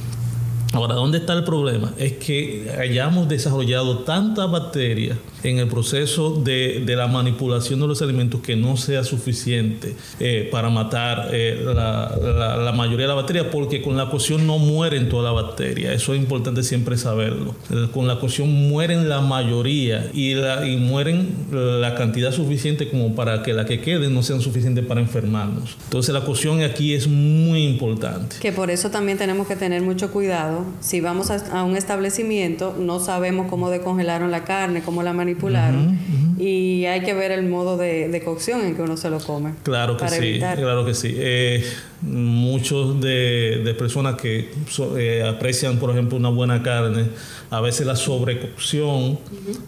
Ahora, 0.72 0.94
¿dónde 0.94 1.18
está 1.18 1.32
el 1.32 1.44
problema? 1.44 1.92
Es 1.98 2.14
que 2.14 2.70
hayamos 2.78 3.28
desarrollado 3.28 4.00
tantas 4.00 4.48
bacterias 4.50 5.18
en 5.44 5.58
el 5.58 5.68
proceso 5.68 6.30
de, 6.42 6.82
la 6.96 7.06
manipulación 7.06 7.80
de 7.80 7.86
los 7.86 8.00
alimentos 8.00 8.40
que 8.40 8.56
no 8.56 8.76
sea 8.76 9.04
suficiente 9.04 9.94
eh, 10.18 10.48
para 10.50 10.70
matar 10.70 11.28
eh, 11.32 11.62
la, 11.64 12.72
mayoría 12.74 13.04
de 13.04 13.08
la 13.08 13.14
bacteria, 13.14 13.50
porque 13.50 13.82
con 13.82 13.96
la 13.96 14.08
cocción 14.10 14.46
no 14.46 14.58
mueren 14.58 15.08
toda 15.08 15.24
la 15.24 15.42
bacteria. 15.42 15.92
Eso 15.92 16.14
es 16.14 16.20
importante 16.20 16.62
siempre 16.62 16.96
saberlo. 16.96 17.54
Con 17.92 18.08
la 18.08 18.18
cocción 18.18 18.50
mueren 18.68 19.08
la 19.08 19.20
mayoría 19.20 20.10
y, 20.12 20.32
y 20.32 20.76
mueren 20.76 21.28
la 21.52 21.94
cantidad 21.94 22.32
suficiente 22.32 22.88
como 22.88 23.14
para 23.14 23.42
que 23.42 23.52
la 23.52 23.66
que 23.66 23.80
queden 23.80 24.14
no 24.14 24.22
sean 24.22 24.40
suficientes 24.40 24.84
para 24.86 25.00
enfermarnos. 25.00 25.76
Entonces 25.84 26.14
la 26.14 26.24
cocción 26.24 26.62
aquí 26.62 26.94
es 26.94 27.06
muy 27.06 27.64
importante. 27.64 28.36
Que 28.40 28.52
por 28.52 28.70
eso 28.70 28.90
también 28.90 29.18
tenemos 29.18 29.46
que 29.46 29.56
tener 29.56 29.82
mucho 29.82 30.10
cuidado. 30.10 30.64
Si 30.80 31.00
vamos 31.00 31.30
a, 31.30 31.36
a 31.58 31.64
un 31.64 31.76
establecimiento, 31.76 32.74
no 32.78 32.98
sabemos 32.98 33.48
cómo 33.48 33.70
decongelaron 33.70 34.30
la 34.30 34.44
carne, 34.44 34.82
cómo 34.82 35.02
la 35.02 35.12
manipularon 35.12 35.33
popular. 35.34 35.72
Uhum, 35.74 35.86
uhum. 36.08 36.33
Y 36.46 36.84
hay 36.86 37.00
que 37.00 37.14
ver 37.14 37.30
el 37.32 37.48
modo 37.48 37.78
de, 37.78 38.22
cocción 38.22 38.60
en 38.60 38.76
que 38.76 38.82
uno 38.82 38.96
se 38.96 39.08
lo 39.08 39.18
come. 39.18 39.54
Claro 39.62 39.96
que 39.96 40.08
sí, 40.08 40.38
claro 40.38 40.84
que 40.84 40.94
sí. 40.94 41.14
Eh, 41.16 41.64
muchos 42.04 43.00
de, 43.00 43.74
personas 43.78 44.16
que 44.16 44.50
eh, 44.98 45.24
aprecian, 45.26 45.78
por 45.78 45.90
ejemplo, 45.90 46.16
una 46.18 46.28
buena 46.28 46.62
carne, 46.62 47.06
a 47.50 47.60
veces 47.60 47.86
la 47.86 47.96
sobrecocción 47.96 49.18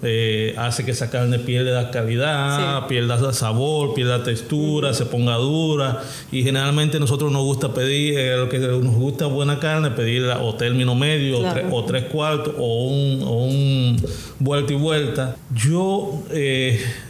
eh, 0.03 0.55
hace 0.59 0.85
que 0.85 0.91
esa 0.91 1.11
carne 1.11 1.39
pierda 1.39 1.91
calidad, 1.91 2.87
pierda 2.89 3.33
sabor, 3.33 3.95
pierda 3.95 4.23
textura, 4.23 4.93
se 4.93 5.07
ponga 5.07 5.37
dura. 5.37 6.03
Y 6.33 6.43
generalmente 6.43 6.99
nosotros 6.99 7.33
nos 7.33 7.43
gusta 7.43 7.73
pedir, 7.73 8.19
eh, 8.19 8.37
lo 8.37 8.49
que 8.49 8.59
nos 8.59 8.95
gusta 8.95 9.27
buena 9.27 9.59
carne, 9.59 9.91
pedirla 9.91 10.43
o 10.43 10.55
término 10.55 10.95
medio, 10.95 11.39
o, 11.71 11.85
tres, 11.85 12.05
cuartos, 12.05 12.55
o 12.59 12.87
un, 12.87 13.23
o 13.23 13.45
un 13.45 13.97
vuelta 14.39 14.73
y 14.73 14.77
vuelta. 14.77 15.37
Yo 15.55 16.23
eh, 16.67 17.06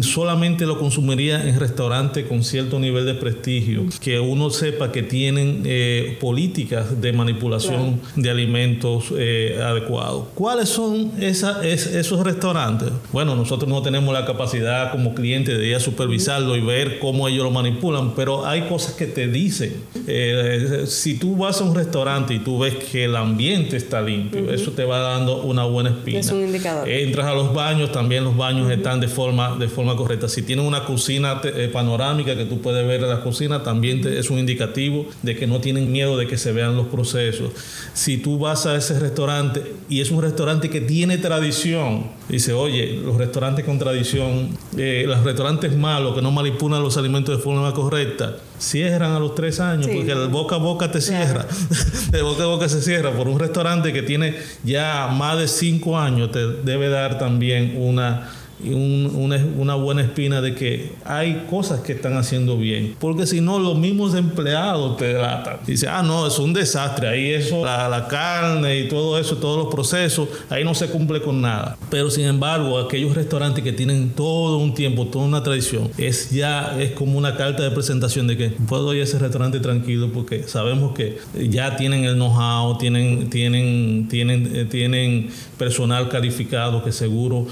solamente 0.00 0.66
lo 0.66 0.78
consumiría 0.78 1.46
en 1.46 1.58
restaurantes 1.58 2.24
con 2.26 2.42
cierto 2.42 2.78
nivel 2.78 3.06
de 3.06 3.14
prestigio, 3.14 3.84
que 4.00 4.18
uno 4.18 4.50
sepa 4.50 4.90
que 4.92 5.02
tienen 5.02 5.62
eh, 5.64 6.16
políticas 6.20 7.00
de 7.00 7.12
manipulación 7.12 8.00
de 8.14 8.30
alimentos 8.30 9.12
eh, 9.16 9.60
adecuados. 9.62 10.24
¿Cuáles 10.34 10.68
son 10.68 11.12
esos 11.20 12.24
restaurantes? 12.24 12.88
Bueno, 13.12 13.36
nosotros 13.36 13.68
no 13.68 13.82
tenemos 13.82 14.12
la 14.12 14.24
capacidad 14.24 14.90
como 14.90 15.14
cliente 15.14 15.56
de 15.56 15.66
ir 15.66 15.76
a 15.76 15.80
supervisarlo 15.80 16.56
y 16.56 16.60
ver 16.60 16.98
cómo 16.98 17.28
ellos 17.28 17.44
lo 17.44 17.50
manipulan, 17.50 18.14
pero 18.14 18.46
hay 18.46 18.62
cosas 18.62 18.94
que 18.94 19.06
te 19.06 19.28
dicen. 19.28 19.74
Eh, 20.06 20.84
si 20.86 21.18
tú 21.18 21.36
vas 21.36 21.60
a 21.60 21.64
un 21.64 21.74
restaurante 21.74 22.34
y 22.34 22.38
tú 22.38 22.58
ves 22.58 22.74
que 22.74 23.04
el 23.04 23.16
ambiente 23.16 23.76
está 23.76 24.00
limpio, 24.00 24.50
eso 24.50 24.72
te 24.72 24.84
va 24.84 24.98
dando 24.98 25.42
una 25.42 25.64
buena 25.64 25.90
espina. 25.90 26.20
Es 26.20 26.30
un 26.30 26.44
indicador. 26.44 26.88
Entras 26.88 27.26
a 27.26 27.34
los 27.34 27.52
baños, 27.52 27.92
también 27.92 28.24
los 28.24 28.36
baños 28.36 28.70
están 28.70 29.00
de 29.00 29.08
forma 29.08 29.56
de 29.56 29.65
forma 29.68 29.96
correcta. 29.96 30.28
Si 30.28 30.42
tienen 30.42 30.64
una 30.64 30.84
cocina 30.84 31.40
eh, 31.44 31.68
panorámica 31.72 32.36
que 32.36 32.44
tú 32.44 32.60
puedes 32.60 32.86
ver 32.86 33.02
la 33.02 33.20
cocina, 33.20 33.62
también 33.62 34.06
es 34.06 34.30
un 34.30 34.38
indicativo 34.38 35.06
de 35.22 35.36
que 35.36 35.46
no 35.46 35.60
tienen 35.60 35.90
miedo 35.90 36.16
de 36.16 36.26
que 36.26 36.38
se 36.38 36.52
vean 36.52 36.76
los 36.76 36.86
procesos. 36.88 37.50
Si 37.94 38.18
tú 38.18 38.38
vas 38.38 38.66
a 38.66 38.76
ese 38.76 38.98
restaurante 38.98 39.62
y 39.88 40.00
es 40.00 40.10
un 40.10 40.22
restaurante 40.22 40.70
que 40.70 40.80
tiene 40.80 41.18
tradición, 41.18 42.08
dice, 42.28 42.52
oye, 42.52 43.00
los 43.02 43.16
restaurantes 43.16 43.64
con 43.64 43.78
tradición, 43.78 44.56
eh, 44.76 45.04
los 45.06 45.22
restaurantes 45.24 45.76
malos 45.76 46.14
que 46.14 46.22
no 46.22 46.30
manipulan 46.30 46.82
los 46.82 46.96
alimentos 46.96 47.36
de 47.36 47.42
forma 47.42 47.72
correcta, 47.72 48.36
cierran 48.58 49.12
a 49.12 49.18
los 49.18 49.34
tres 49.34 49.60
años, 49.60 49.88
porque 49.88 50.12
el 50.12 50.28
boca 50.28 50.56
a 50.56 50.58
boca 50.58 50.90
te 50.90 51.00
cierra. 51.00 51.46
de 52.10 52.22
boca 52.22 52.44
a 52.44 52.46
boca 52.46 52.68
se 52.68 52.82
cierra. 52.82 53.12
Por 53.12 53.28
un 53.28 53.38
restaurante 53.38 53.92
que 53.92 54.02
tiene 54.02 54.34
ya 54.64 55.08
más 55.08 55.38
de 55.38 55.48
cinco 55.48 55.98
años, 55.98 56.30
te 56.30 56.46
debe 56.46 56.88
dar 56.88 57.18
también 57.18 57.74
una 57.76 58.30
y 58.62 58.72
una, 58.72 59.74
buena 59.74 60.02
espina 60.02 60.40
de 60.40 60.54
que 60.54 60.92
hay 61.04 61.46
cosas 61.50 61.80
que 61.80 61.92
están 61.92 62.16
haciendo 62.16 62.56
bien. 62.56 62.96
Porque 62.98 63.26
si 63.26 63.40
no, 63.40 63.58
los 63.58 63.78
mismos 63.78 64.14
empleados 64.14 64.96
te 64.96 65.14
delatan. 65.14 65.58
Dice, 65.66 65.88
ah, 65.88 66.02
no, 66.02 66.26
es 66.26 66.38
un 66.38 66.52
desastre. 66.52 67.08
Ahí 67.08 67.30
eso, 67.32 67.64
la, 67.64 67.88
la, 67.88 68.08
carne 68.08 68.80
y 68.80 68.88
todo 68.88 69.18
eso, 69.18 69.36
todos 69.36 69.64
los 69.64 69.74
procesos, 69.74 70.28
ahí 70.48 70.64
no 70.64 70.74
se 70.74 70.88
cumple 70.88 71.20
con 71.20 71.40
nada. 71.40 71.76
Pero 71.90 72.10
sin 72.10 72.24
embargo, 72.24 72.78
aquellos 72.78 73.14
restaurantes 73.14 73.62
que 73.62 73.72
tienen 73.72 74.10
todo 74.10 74.58
un 74.58 74.74
tiempo, 74.74 75.06
toda 75.06 75.26
una 75.26 75.42
tradición, 75.42 75.90
es 75.98 76.30
ya, 76.30 76.76
es 76.80 76.92
como 76.92 77.18
una 77.18 77.36
carta 77.36 77.62
de 77.62 77.70
presentación 77.70 78.26
de 78.26 78.36
que 78.36 78.50
puedo 78.50 78.94
ir 78.94 79.00
a 79.00 79.04
ese 79.04 79.18
restaurante 79.18 79.60
tranquilo 79.60 80.10
porque 80.12 80.44
sabemos 80.44 80.94
que 80.94 81.18
ya 81.48 81.76
tienen 81.76 82.04
el 82.04 82.14
know-how, 82.14 82.78
tienen, 82.78 83.28
tienen, 83.28 84.08
tienen, 84.08 84.50
eh, 84.54 84.64
tienen 84.64 85.28
personal 85.58 86.08
calificado 86.08 86.82
que 86.82 86.92
seguro 86.92 87.46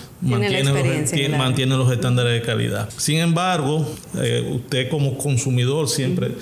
mantiene 0.96 1.38
mantiene 1.38 1.76
los 1.76 1.90
estándares 1.92 2.40
de 2.40 2.42
calidad. 2.42 2.88
Sin 2.96 3.18
embargo, 3.18 3.86
eh, 4.20 4.46
usted 4.50 4.88
como 4.88 5.16
consumidor 5.18 5.88
siempre 5.88 6.32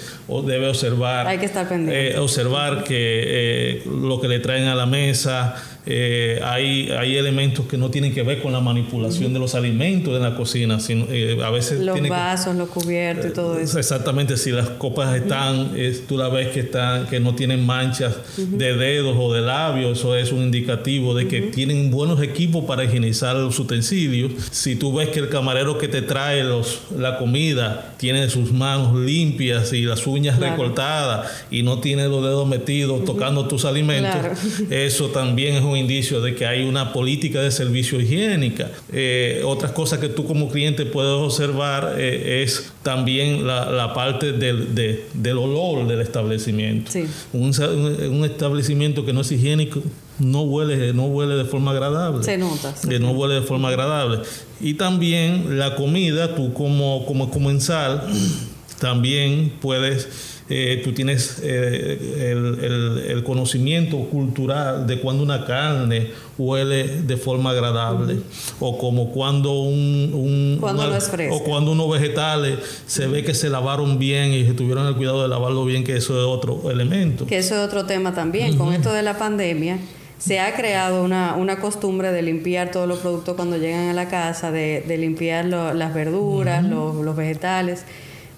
debe 0.47 0.69
observar, 0.69 1.27
Hay 1.27 1.39
que 1.39 1.47
estar 1.47 1.69
pendiente. 1.69 2.13
Eh, 2.13 2.19
observar 2.19 2.85
que 2.85 2.95
eh, 2.99 3.83
lo 3.87 4.21
que 4.21 4.29
le 4.29 4.41
traen 4.41 4.65
a 4.65 4.75
la 4.75 4.87
mesa, 4.87 5.55
eh, 5.87 6.41
hay, 6.45 6.91
hay 6.91 7.17
elementos 7.17 7.67
que 7.67 7.77
no 7.77 7.91
tienen 7.91 8.15
que 8.15 8.23
ver 8.23 8.43
con 8.43 8.53
la 8.53 8.61
manipulación 8.61 9.33
de 9.33 9.39
los 9.39 9.55
alimentos 9.55 10.15
en 10.17 10.23
la 10.23 10.37
cocina, 10.37 10.81
sino 10.81 11.07
eh, 11.11 11.39
a 11.43 11.51
veces... 11.51 11.81
Los 11.81 12.01
vasos, 12.09 12.55
los 12.57 12.69
cubiertos 12.69 13.31
y 13.31 13.35
todo 13.35 13.59
eso. 13.59 13.79
Exactamente, 13.79 14.37
si 14.37 14.51
las 14.51 14.69
copas 14.71 15.15
están, 15.17 15.73
tú 16.09 16.17
la 16.17 16.29
ves 16.29 16.49
que, 16.49 16.61
están, 16.61 17.07
que 17.07 17.21
no 17.21 17.35
tienen 17.35 17.65
manchas 17.65 18.17
de 18.37 18.77
dedos 18.77 19.17
o 19.19 19.33
de 19.33 19.41
labios, 19.41 19.99
eso 19.99 20.17
es 20.17 20.33
un 20.33 20.43
indicativo 20.43 21.15
de 21.15 21.29
que 21.29 21.43
tienen 21.43 21.91
buenos 21.91 22.23
equipos 22.23 22.65
para 22.65 22.85
higienizar 22.85 23.37
los 23.37 23.59
utensilios. 23.59 24.33
Si 24.51 24.77
tú 24.77 24.95
ves 24.95 25.11
que 25.11 25.21
el 25.21 25.29
camarero 25.29 25.79
que 25.79 25.89
te 25.89 26.03
trae 26.03 26.43
los, 26.45 26.81
la 26.97 27.19
comida 27.19 27.95
tiene 27.99 28.29
sus 28.31 28.53
manos 28.53 28.95
limpias 28.97 29.73
y 29.73 29.83
las 29.83 30.07
uñas 30.07 30.39
recortadas 30.39 31.45
y 31.51 31.62
no 31.62 31.79
tiene 31.81 32.09
los 32.09 32.23
dedos 32.23 32.49
metidos 32.49 33.05
tocando 33.05 33.47
tus 33.47 33.65
alimentos, 33.65 34.39
eso 34.71 35.09
también 35.09 35.57
es 35.57 35.62
un 35.62 35.72
indicio 35.76 36.21
de 36.21 36.35
que 36.35 36.47
hay 36.47 36.64
una 36.64 36.93
política 36.93 37.41
de 37.41 37.50
servicio 37.50 38.00
higiénica. 38.00 38.71
Eh, 38.93 39.43
otras 39.45 39.73
cosas 39.73 39.99
que 39.99 40.09
tú 40.09 40.26
como 40.26 40.49
cliente 40.49 40.87
puedes 40.87 41.12
observar 41.12 41.95
eh, 41.99 42.43
es 42.43 42.73
también 42.83 43.47
la, 43.47 43.93
parte 43.95 44.33
del, 44.33 44.75
del, 44.75 45.38
olor 45.38 45.87
del 45.87 46.00
establecimiento. 46.00 46.91
Un, 47.33 48.25
establecimiento 48.25 49.05
que 49.05 49.12
no 49.12 49.21
es 49.21 49.33
higiénico 49.33 49.83
no 50.19 50.43
huele, 50.43 50.93
no 50.93 51.07
huele 51.07 51.35
de 51.35 51.45
forma 51.45 51.73
agradable. 51.73 52.23
Se 52.23 52.38
nota. 52.38 52.75
no 53.00 53.11
huele 53.12 53.35
de 53.37 53.43
forma 53.43 53.69
agradable. 53.69 54.21
Y 54.61 54.75
también 54.75 55.59
la 55.59 55.75
comida, 55.75 56.35
tú 56.35 56.52
como, 56.52 57.05
como 57.07 57.31
comensal, 57.31 58.07
también 58.79 59.52
puedes 59.61 60.42
eh, 60.55 60.83
tú 60.85 60.93
tienes 60.93 61.41
eh, 61.43 63.09
el, 63.09 63.25
conocimiento 63.25 63.97
cultural 64.11 64.87
de 64.87 65.01
cuando 65.01 65.23
una 65.23 65.47
carne 65.47 66.11
huele 66.37 66.89
de 67.03 67.17
forma 67.17 67.53
agradable 67.53 68.19
o 68.61 68.77
como 68.77 69.13
cuando 69.13 69.61
un, 69.61 70.61
o 70.61 71.45
cuando 71.45 71.73
unos 71.73 71.91
vegetales 71.91 72.59
se 72.87 73.07
ve 73.07 73.25
que 73.25 73.33
se 73.33 73.49
lavaron 73.49 73.99
bien 73.99 74.35
y 74.35 74.45
se 74.45 74.53
tuvieron 74.53 74.87
el 74.87 74.95
cuidado 74.95 75.23
de 75.23 75.29
lavarlo 75.29 75.65
bien 75.65 75.85
que 75.85 75.97
eso 75.97 76.19
es 76.19 76.27
otro 76.27 76.71
elemento. 76.71 77.25
Que 77.27 77.39
eso 77.39 77.55
es 77.55 77.61
otro 77.67 77.87
tema 77.87 78.13
también. 78.13 78.59
Con 78.59 78.75
esto 78.75 78.93
de 78.93 79.03
la 79.03 79.17
pandemia 79.17 79.79
se 80.19 80.39
ha 80.39 80.55
creado 80.55 81.03
una, 81.03 81.57
costumbre 81.63 82.13
de 82.13 82.21
limpiar 82.21 82.71
todos 82.71 82.87
los 82.87 82.99
productos 82.99 83.37
cuando 83.37 83.57
llegan 83.57 83.89
a 83.89 83.95
la 83.95 84.09
casa, 84.09 84.51
de, 84.51 84.85
limpiar 84.99 85.47
las 85.47 85.95
verduras, 85.95 86.63
los, 86.63 86.97
los 86.97 87.17
vegetales 87.17 87.87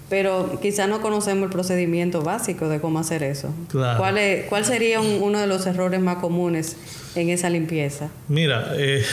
pero 0.09 0.59
quizá 0.61 0.87
no 0.87 1.01
conocemos 1.01 1.45
el 1.45 1.49
procedimiento 1.49 2.21
básico 2.21 2.69
de 2.69 2.79
cómo 2.79 2.99
hacer 2.99 3.23
eso. 3.23 3.49
¿Cuál, 3.71 4.17
es, 4.17 4.45
¿Cuál 4.47 4.65
sería 4.65 5.01
uno 5.01 5.39
de 5.39 5.47
los 5.47 5.65
errores 5.65 5.99
más 5.99 6.17
comunes 6.17 6.77
en 7.15 7.29
esa 7.29 7.49
limpieza? 7.49 8.09
Mira, 8.27 8.73
eh, 8.75 9.03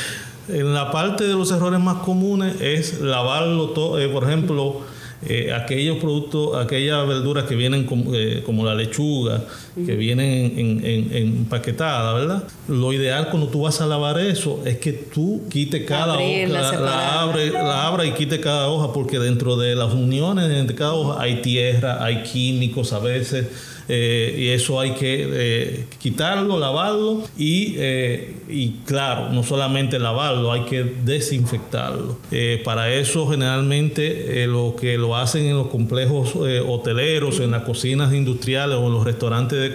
en 0.49 0.75
la 0.75 0.91
parte 0.91 1.25
de 1.25 1.35
los 1.35 1.51
errores 1.51 1.81
más 1.81 1.99
comunes 1.99 2.61
es 2.61 3.01
lavarlo 3.01 3.71
todo, 3.71 3.99
eh, 3.99 4.09
por 4.09 4.25
ejemplo, 4.25 4.81
eh, 5.29 5.53
aquellos 5.53 5.99
productos, 5.99 6.57
aquellas 6.57 7.07
verduras 7.07 7.45
que 7.45 7.55
vienen 7.55 7.87
eh, 8.13 8.43
como, 8.45 8.65
la 8.65 8.75
lechuga, 8.75 9.45
que 9.75 9.95
vienen 9.95 10.59
en, 10.59 10.85
en, 10.85 11.17
empaquetada, 11.17 12.13
¿verdad? 12.15 12.45
Lo 12.67 12.93
ideal 12.93 13.29
cuando 13.31 13.49
tú 13.49 13.63
vas 13.63 13.81
a 13.81 13.87
lavar 13.87 14.19
eso 14.19 14.61
es 14.65 14.79
que 14.79 14.93
tú 14.93 15.43
quites 15.49 15.85
cada 15.87 16.15
hoja, 16.15 16.49
la, 16.49 17.21
abre, 17.21 17.51
la 17.51 17.87
abra 17.87 18.05
y 18.05 18.13
quite 18.13 18.41
cada 18.41 18.69
hoja, 18.69 18.93
porque 18.93 19.19
dentro 19.19 19.57
de 19.57 19.77
las 19.77 19.93
uniones 19.95 20.51
entre 20.51 20.75
cada 20.75 20.95
hoja 20.95 21.23
hay 21.23 21.41
tierra, 21.41 22.05
hay 22.05 22.25
químicos 22.25 22.93
a 22.93 22.99
veces 22.99 23.47
eh, 23.95 24.35
y 24.39 24.49
eso 24.49 24.81
hay 24.81 24.93
que 24.93 25.29
eh, 25.31 25.85
quitarlo, 25.99 26.59
lavarlo 26.59 27.25
y, 27.37 27.75
eh, 27.77 28.37
y, 28.49 28.71
claro, 28.87 29.29
no 29.29 29.43
solamente 29.43 29.99
lavarlo, 29.99 30.51
hay 30.51 30.63
que 30.63 30.83
desinfectarlo. 31.05 32.17
para 32.65 32.91
eso 32.95 33.29
generalmente 33.29 34.47
lo 34.47 34.77
que 34.81 34.97
lo 34.97 35.15
hacen 35.15 35.45
en 35.45 35.57
los 35.57 35.67
complejos 35.67 36.35
hoteleros, 36.67 37.41
en 37.41 37.51
las 37.51 37.65
cocinas 37.65 38.15
industriales 38.15 38.79
o 38.79 38.87
en 38.87 38.95
los 38.95 39.05
restaurantes 39.05 39.73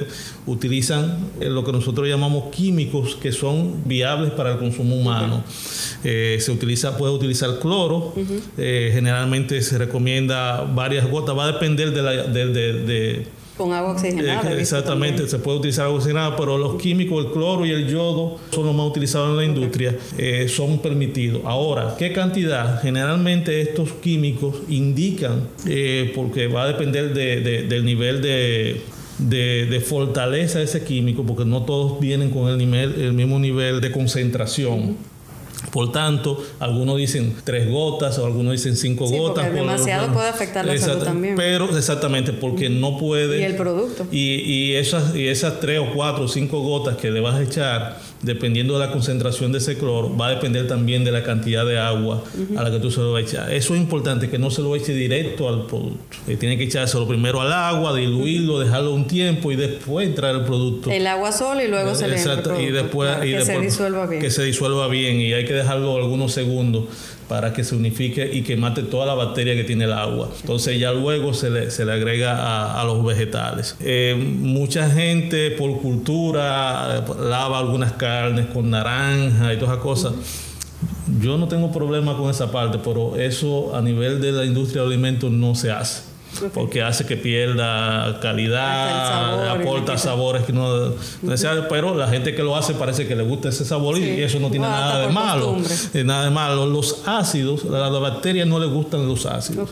utilizan 0.48 1.20
lo 1.40 1.64
que 1.64 1.72
nosotros 1.72 2.08
llamamos 2.08 2.46
químicos 2.50 3.16
que 3.16 3.32
son 3.32 3.84
viables 3.86 4.32
para 4.32 4.54
el 4.54 4.58
consumo 4.58 4.96
humano. 4.96 5.44
se 6.02 6.52
utiliza, 6.52 6.98
puede 6.98 7.14
utilizar 7.14 7.60
cloro, 7.60 8.16
generalmente 8.58 9.62
se 9.62 9.78
recomienda 9.78 10.64
varias 10.64 11.08
gotas, 11.08 11.38
va 11.38 11.44
a 11.44 11.52
depender 11.52 11.92
de, 11.92 12.02
la, 12.02 12.24
de 12.24 13.37
con 13.58 13.74
agua 13.74 13.92
oxigenada. 13.92 14.54
Eh, 14.54 14.62
exactamente, 14.62 15.28
se 15.28 15.40
puede 15.40 15.58
utilizar 15.58 15.86
agua 15.86 15.98
oxigenada, 15.98 16.36
pero 16.38 16.58
los 16.58 16.76
químicos, 16.76 17.26
el 17.26 17.32
cloro 17.32 17.66
y 17.66 17.72
el 17.72 17.88
yodo 17.88 18.38
son 18.52 18.68
los 18.68 18.76
más 18.76 18.88
utilizados 18.88 19.32
en 19.32 19.38
la 19.38 19.46
industria, 19.46 19.98
eh, 20.18 20.48
son 20.48 20.80
permitidos. 20.80 21.42
Ahora, 21.46 21.96
¿qué 21.98 22.14
cantidad? 22.14 22.82
Generalmente 22.82 23.60
estos 23.62 23.92
químicos 23.94 24.56
indican, 24.70 25.48
eh, 25.66 26.12
porque 26.16 26.48
va 26.48 26.64
a 26.64 26.68
depender 26.68 27.14
del 27.14 27.86
nivel 27.86 28.22
de, 28.22 28.82
de, 29.18 29.80
fortaleza 29.82 30.60
de 30.60 30.66
ese 30.66 30.84
químico, 30.84 31.24
porque 31.24 31.46
no 31.46 31.64
todos 31.64 32.00
vienen 32.00 32.30
con 32.30 32.50
el, 32.50 32.58
nivel, 32.58 33.02
el 33.02 33.14
mismo 33.14 33.40
nivel 33.40 33.82
de 33.82 33.92
concentración. 33.92 35.17
Por 35.72 35.92
tanto, 35.92 36.44
algunos 36.60 36.98
dicen 36.98 37.36
tres 37.44 37.70
gotas 37.70 38.18
o 38.20 38.26
algunos 38.26 38.54
dicen 38.54 38.76
cinco 38.76 39.08
gotas. 39.08 39.46
Porque 39.46 39.60
demasiado 39.60 40.14
puede 40.14 40.30
afectar 40.30 40.66
la 40.66 40.78
salud 40.78 41.04
también. 41.04 41.36
Pero 41.36 41.78
exactamente, 41.78 42.34
porque 42.34 42.70
no 42.70 42.98
puede. 42.98 43.40
Y 43.40 43.44
el 43.44 43.56
producto. 43.56 44.08
Y, 44.12 44.36
y, 44.42 44.76
esas, 44.76 45.16
y 45.16 45.28
esas 45.28 45.60
tres 45.60 45.80
o 45.80 45.94
cuatro 45.94 46.26
o 46.26 46.28
cinco 46.28 46.62
gotas 46.62 46.98
que 46.98 47.12
le 47.12 47.20
vas 47.20 47.36
a 47.36 47.44
echar 47.44 48.00
dependiendo 48.28 48.78
de 48.78 48.86
la 48.86 48.92
concentración 48.92 49.52
de 49.52 49.58
ese 49.58 49.78
cloro, 49.78 50.16
va 50.16 50.28
a 50.28 50.30
depender 50.32 50.68
también 50.68 51.04
de 51.04 51.12
la 51.12 51.24
cantidad 51.24 51.66
de 51.66 51.80
agua 51.80 52.24
a 52.56 52.64
la 52.64 52.70
que 52.70 52.80
tú 52.80 52.92
se 52.92 53.00
lo 53.00 53.14
vas 53.14 53.24
a 53.24 53.26
echar. 53.26 53.54
Eso 53.54 53.74
es 53.74 53.82
importante, 53.82 54.30
que 54.30 54.38
no 54.38 54.52
se 54.52 54.62
lo 54.62 54.76
eche 54.76 54.94
directo 54.94 55.50
al 55.50 55.66
producto. 55.66 56.18
Tiene 56.40 56.58
que 56.58 56.66
echárselo 56.66 57.08
primero 57.08 57.42
al 57.42 57.52
agua, 57.52 57.96
diluirlo, 57.96 58.60
dejarlo 58.60 58.94
un 58.94 59.08
tiempo 59.08 59.52
y 59.52 59.56
después 59.56 60.08
entrar 60.08 60.36
el 60.36 60.42
producto. 60.42 60.92
El 60.92 61.08
agua 61.08 61.32
sola 61.32 61.64
y 61.64 61.68
luego 61.68 61.96
se 61.96 62.08
le 62.08 62.18
Exacto, 62.18 62.60
y 62.60 62.72
después, 62.72 63.10
y 63.24 63.32
que 63.32 63.42
se 63.42 63.60
disuelva 63.60 64.06
bien. 64.06 64.22
Que 64.22 64.30
se 64.30 64.44
disuelva 64.44 64.88
bien 64.88 65.22
y 65.22 65.34
hay 65.34 65.46
que 65.46 65.54
dejarlo 65.54 65.96
algunos 65.96 66.34
segundos 66.34 66.86
para 67.28 67.54
que 67.54 67.64
se 67.64 67.76
unifique 67.76 68.30
y 68.32 68.42
que 68.44 68.58
mate 68.58 68.84
toda 68.84 69.06
la 69.06 69.14
bacteria 69.14 69.56
que 69.56 69.64
tiene 69.64 69.86
el 69.86 69.94
agua. 69.94 70.30
Entonces 70.42 70.80
ya 70.80 70.92
luego 70.92 71.34
se 71.34 71.50
le, 71.50 71.72
se 71.72 71.86
le 71.86 71.92
agrega 71.92 72.80
a, 72.80 72.84
los 72.86 73.04
vegetales. 73.04 73.76
Eh, 73.82 74.16
mucha 74.18 74.90
gente 74.90 75.52
por 75.52 75.82
cultura 75.82 77.04
lava 77.20 77.60
algunas 77.60 77.94
carnes 77.94 78.48
con 78.48 78.70
naranja 78.70 79.54
y 79.54 79.58
todas 79.58 79.74
esas 79.74 79.84
cosas. 79.84 80.14
Yo 81.22 81.38
no 81.38 81.48
tengo 81.48 81.72
problema 81.72 82.18
con 82.18 82.30
esa 82.30 82.52
parte, 82.52 82.80
pero 82.84 83.16
eso 83.16 83.76
a 83.76 83.82
nivel 83.82 84.22
de 84.22 84.32
la 84.32 84.46
industria 84.46 84.84
de 84.84 84.88
alimentos 84.90 85.32
no 85.32 85.56
se 85.56 85.72
hace 85.72 86.07
porque 86.54 86.82
hace 86.84 87.06
que 87.06 87.18
pierda 87.18 88.20
calidad, 88.22 89.50
aporta 89.50 89.98
sabores 89.98 90.44
que 90.44 90.54
no, 90.54 90.92
desean, 91.22 91.66
pero 91.70 91.96
la 91.96 92.08
gente 92.08 92.36
que 92.36 92.44
lo 92.44 92.56
hace 92.56 92.74
parece 92.74 93.08
que 93.08 93.16
le 93.16 93.24
gusta 93.24 93.50
ese 93.50 93.66
sabor 93.66 93.98
y 93.98 94.22
eso 94.22 94.40
no 94.40 94.50
tiene 94.50 94.68
nada 94.68 95.02
de 95.02 95.14
malo. 95.14 95.58
Eh, 95.94 96.04
nada 96.04 96.26
de 96.26 96.32
malo. 96.32 96.66
Los 96.66 97.04
ácidos, 97.06 97.66
a 97.66 97.90
las 97.90 98.00
bacterias 98.00 98.48
no 98.48 98.60
les 98.60 98.70
gustan 98.70 99.08
los 99.08 99.26
ácidos. 99.26 99.70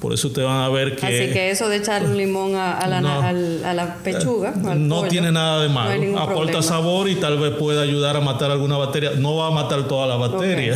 Por 0.00 0.12
eso 0.12 0.28
ustedes 0.28 0.48
van 0.48 0.62
a 0.62 0.68
ver 0.68 0.96
que... 0.96 1.06
Así 1.06 1.32
que 1.32 1.50
eso 1.50 1.68
de 1.68 1.76
echar 1.76 2.04
un 2.04 2.16
limón 2.16 2.54
a, 2.56 2.86
la, 2.86 3.96
pechuga, 4.02 4.52
no 4.52 5.04
tiene 5.04 5.32
nada 5.32 5.62
de 5.62 5.68
malo. 5.68 6.18
aporta 6.18 6.62
sabor 6.62 7.08
y 7.08 7.16
tal 7.16 7.38
vez 7.38 7.52
pueda 7.54 7.82
ayudar 7.82 8.16
a 8.16 8.20
matar 8.20 8.50
alguna 8.50 8.76
bacteria. 8.76 9.12
No 9.16 9.36
va 9.36 9.48
a 9.48 9.50
matar 9.50 9.86
toda 9.86 10.06
la 10.08 10.16
bacteria. 10.16 10.74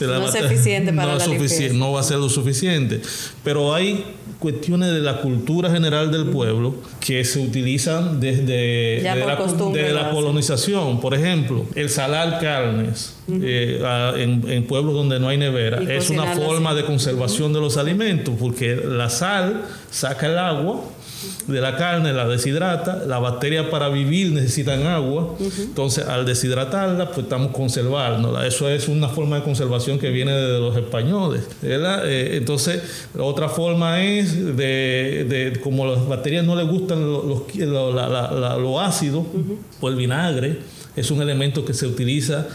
no 0.00 0.26
es 0.26 0.32
suficiente 0.32 0.92
para 0.92 1.16
la 1.16 1.26
No 1.72 1.92
va 1.92 2.00
a 2.00 2.04
ser 2.04 2.18
lo 2.18 2.28
suficiente. 2.28 3.00
Pero 3.42 3.74
hay 3.74 4.04
cuestiones 4.38 4.92
de 4.92 5.00
la 5.00 5.20
cultura 5.20 5.70
general 5.70 6.10
del 6.12 6.26
pueblo 6.26 6.74
que 7.00 7.24
se 7.24 7.40
utilizan 7.40 8.20
desde, 8.20 9.00
la, 9.02 10.10
colonización. 10.10 11.00
Por 11.00 11.14
ejemplo, 11.14 11.64
el 11.74 11.88
salar 11.88 12.38
carnes 12.40 13.16
eh, 13.28 13.80
en, 14.16 14.66
pueblos 14.66 14.94
donde 14.94 15.18
no 15.18 15.28
hay 15.28 15.38
nevera 15.38 15.82
es 15.92 16.10
una 16.10 16.26
forma 16.34 16.74
de 16.74 16.84
conservación 16.84 17.52
de 17.52 17.60
los 17.60 17.76
alimentos 17.76 18.34
porque 18.38 18.76
la 18.76 19.10
sal 19.10 19.62
saca 19.90 20.26
el 20.26 20.38
agua 20.38 20.82
de 21.46 21.60
la 21.60 21.76
carne, 21.76 22.12
la 22.12 22.26
deshidrata, 22.26 23.04
las 23.06 23.20
bacterias 23.20 23.66
para 23.66 23.88
vivir 23.88 24.32
necesitan 24.32 24.86
agua, 24.86 25.34
entonces 25.58 26.06
al 26.06 26.26
deshidratarla 26.26 27.06
pues 27.10 27.20
estamos 27.20 27.52
conservando, 27.52 28.40
eso 28.42 28.68
es 28.68 28.88
una 28.88 29.08
forma 29.08 29.36
de 29.36 29.42
conservación 29.42 29.98
que 29.98 30.10
viene 30.10 30.32
de 30.32 30.58
los 30.58 30.76
españoles, 30.76 31.42
eh, 31.62 32.30
entonces 32.34 32.82
otra 33.18 33.48
forma 33.48 34.02
es 34.02 34.56
de, 34.56 35.58
como 35.62 35.86
las 35.86 36.06
bacterias 36.06 36.44
no 36.44 36.56
les 36.56 36.66
gustan 36.66 37.04
lo, 37.06 38.80
ácido, 38.80 39.26
pues 39.80 39.92
el 39.92 39.98
vinagre 39.98 40.58
es 40.96 41.10
un 41.10 41.20
elemento 41.20 41.64
que 41.64 41.74
se 41.74 41.86
utiliza 41.86 42.46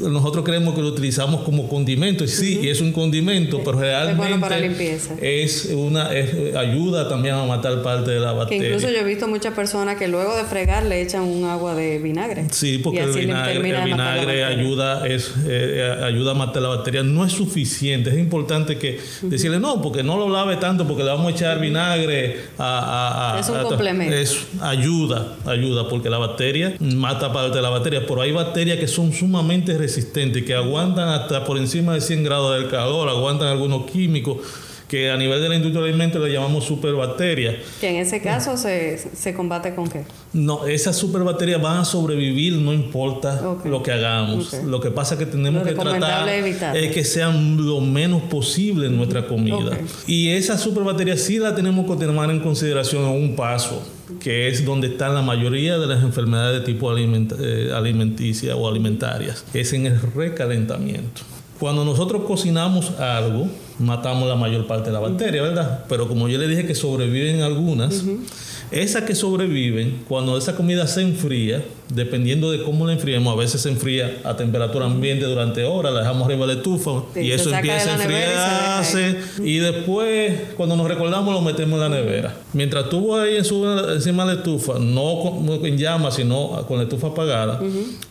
nosotros 0.00 0.44
creemos 0.44 0.74
que 0.74 0.82
lo 0.82 0.88
utilizamos 0.88 1.42
como 1.42 1.68
condimento. 1.68 2.26
Sí, 2.26 2.68
es 2.68 2.80
un 2.80 2.92
condimento, 2.92 3.62
pero 3.64 3.78
realmente 3.78 4.98
es, 5.20 5.66
una 5.66 6.08
ayuda 6.08 7.08
también 7.08 7.34
a 7.34 7.44
matar 7.44 7.82
parte 7.82 8.10
de 8.12 8.20
la 8.20 8.32
bacteria. 8.32 8.68
incluso 8.68 8.90
yo 8.90 8.98
he 8.98 9.04
visto 9.04 9.28
muchas 9.28 9.54
personas 9.54 9.96
que 9.96 10.08
luego 10.08 10.36
de 10.36 10.44
fregar 10.44 10.84
le 10.86 11.02
echan 11.02 11.22
un 11.22 11.44
agua 11.44 11.74
de 11.74 11.98
vinagre. 11.98 12.46
Sí, 12.50 12.78
porque 12.78 13.00
el 13.00 13.12
vinagre, 13.12 14.44
ayuda 14.44 15.06
es 15.06 15.32
eh, 15.46 16.00
ayuda 16.02 16.32
a 16.32 16.34
matar 16.34 16.62
la 16.62 16.68
bacteria. 16.68 17.02
No 17.02 17.24
es 17.24 17.32
suficiente. 17.32 18.10
Es 18.10 18.18
importante 18.18 18.78
que 18.78 19.00
decirle 19.22 19.58
no, 19.58 19.80
porque 19.82 20.02
no 20.02 20.16
lo 20.16 20.28
lave 20.28 20.56
tanto, 20.56 20.86
porque 20.86 21.02
le 21.02 21.10
vamos 21.10 21.28
a 21.28 21.30
echar 21.30 21.60
vinagre 21.60 22.40
a, 22.58 23.36
es 23.40 23.48
un 23.48 23.62
complemento. 23.62 24.14
Es 24.14 24.46
ayuda, 24.60 25.36
ayuda, 25.46 25.88
porque 25.88 26.10
la 26.10 26.18
bacteria 26.18 26.74
mata 26.80 27.32
parte 27.32 27.56
de 27.56 27.62
la 27.62 27.70
bacteria, 27.70 28.02
pero 28.06 28.22
hay 28.22 28.32
bacterias 28.32 28.78
que 28.78 28.88
son 28.88 29.12
sumamente 29.12 29.76
resistentes, 29.76 29.89
que 30.44 30.54
aguantan 30.54 31.08
hasta 31.08 31.44
por 31.44 31.58
encima 31.58 31.94
de 31.94 32.00
100 32.00 32.24
grados 32.24 32.58
del 32.58 32.70
calor, 32.70 33.08
aguantan 33.08 33.48
algunos 33.48 33.90
químicos 33.90 34.38
que 34.90 35.08
a 35.08 35.16
nivel 35.16 35.40
de 35.40 35.48
la 35.48 35.54
industria 35.54 35.84
alimentos 35.84 36.20
le 36.20 36.32
llamamos 36.32 36.64
superbacterias. 36.64 37.54
Que 37.80 37.90
en 37.90 37.96
ese 37.98 38.20
caso 38.20 38.56
se, 38.56 38.98
se 38.98 39.32
combate 39.34 39.72
con 39.72 39.88
qué? 39.88 40.02
No, 40.32 40.66
esas 40.66 40.96
superbacterias 40.96 41.62
van 41.62 41.78
a 41.78 41.84
sobrevivir 41.84 42.54
no 42.54 42.72
importa 42.72 43.40
lo 43.64 43.84
que 43.84 43.92
hagamos. 43.92 44.52
Lo 44.64 44.80
que 44.80 44.90
pasa 44.90 45.14
es 45.14 45.20
que 45.20 45.26
tenemos 45.26 45.62
que 45.62 45.74
tratar 45.74 46.28
es 46.28 46.92
que 46.92 47.04
sean 47.04 47.64
lo 47.64 47.80
menos 47.80 48.22
posible 48.22 48.88
en 48.88 48.96
nuestra 48.96 49.28
comida. 49.28 49.78
Y 50.08 50.30
esas 50.30 50.60
superbacterias 50.60 51.20
sí 51.20 51.38
las 51.38 51.54
tenemos 51.54 51.86
que 51.86 52.04
tomar 52.04 52.28
en 52.28 52.40
consideración 52.40 53.04
a 53.04 53.10
un 53.10 53.36
paso 53.36 53.80
que 54.18 54.48
es 54.48 54.64
donde 54.64 54.88
están 54.88 55.14
la 55.14 55.22
mayoría 55.22 55.78
de 55.78 55.86
las 55.86 56.02
enfermedades 56.02 56.60
de 56.60 56.66
tipo 56.66 56.92
eh, 56.96 57.70
alimenticia 57.72 58.56
o 58.56 58.68
alimentarias, 58.68 59.44
es 59.54 59.72
en 59.72 59.86
el 59.86 60.00
recalentamiento. 60.16 61.22
Cuando 61.60 61.84
nosotros 61.84 62.22
cocinamos 62.26 62.98
algo, 62.98 63.46
matamos 63.78 64.26
la 64.26 64.34
mayor 64.34 64.66
parte 64.66 64.88
de 64.88 64.94
la 64.94 65.00
bacteria, 65.00 65.42
¿verdad? 65.42 65.84
Pero 65.90 66.08
como 66.08 66.26
yo 66.26 66.38
le 66.38 66.48
dije 66.48 66.66
que 66.66 66.74
sobreviven 66.74 67.42
algunas, 67.42 68.02
esas 68.70 69.02
que 69.02 69.14
sobreviven, 69.14 70.04
cuando 70.08 70.38
esa 70.38 70.56
comida 70.56 70.86
se 70.86 71.02
enfría, 71.02 71.62
dependiendo 71.88 72.50
de 72.50 72.62
cómo 72.62 72.86
la 72.86 72.94
enfriemos, 72.94 73.30
a 73.30 73.36
veces 73.36 73.60
se 73.60 73.68
enfría 73.68 74.20
a 74.24 74.36
temperatura 74.36 74.86
ambiente 74.86 75.26
durante 75.26 75.64
horas, 75.64 75.92
la 75.92 76.00
dejamos 76.00 76.26
arriba 76.26 76.46
de 76.46 76.54
la 76.54 76.58
estufa 76.60 77.02
y 77.16 77.32
eso 77.32 77.54
empieza 77.54 77.90
a 77.90 78.02
enfriarse. 78.02 79.16
y, 79.44 79.58
después 79.58 80.32
cuando 80.56 80.76
nos 80.76 80.88
recordamos 80.88 81.34
lo 81.34 81.42
metemos 81.42 81.74
en 81.74 81.80
la 81.80 81.88
nevera. 81.88 82.36
Mientras 82.54 82.84
estuvo 82.84 83.18
ahí 83.18 83.36
encima 83.36 84.24
de 84.24 84.34
la 84.34 84.38
estufa, 84.38 84.78
no 84.78 85.42
en 85.62 85.76
llamas, 85.76 86.14
sino 86.14 86.64
con 86.66 86.78
la 86.78 86.84
estufa 86.84 87.08
apagada, 87.08 87.60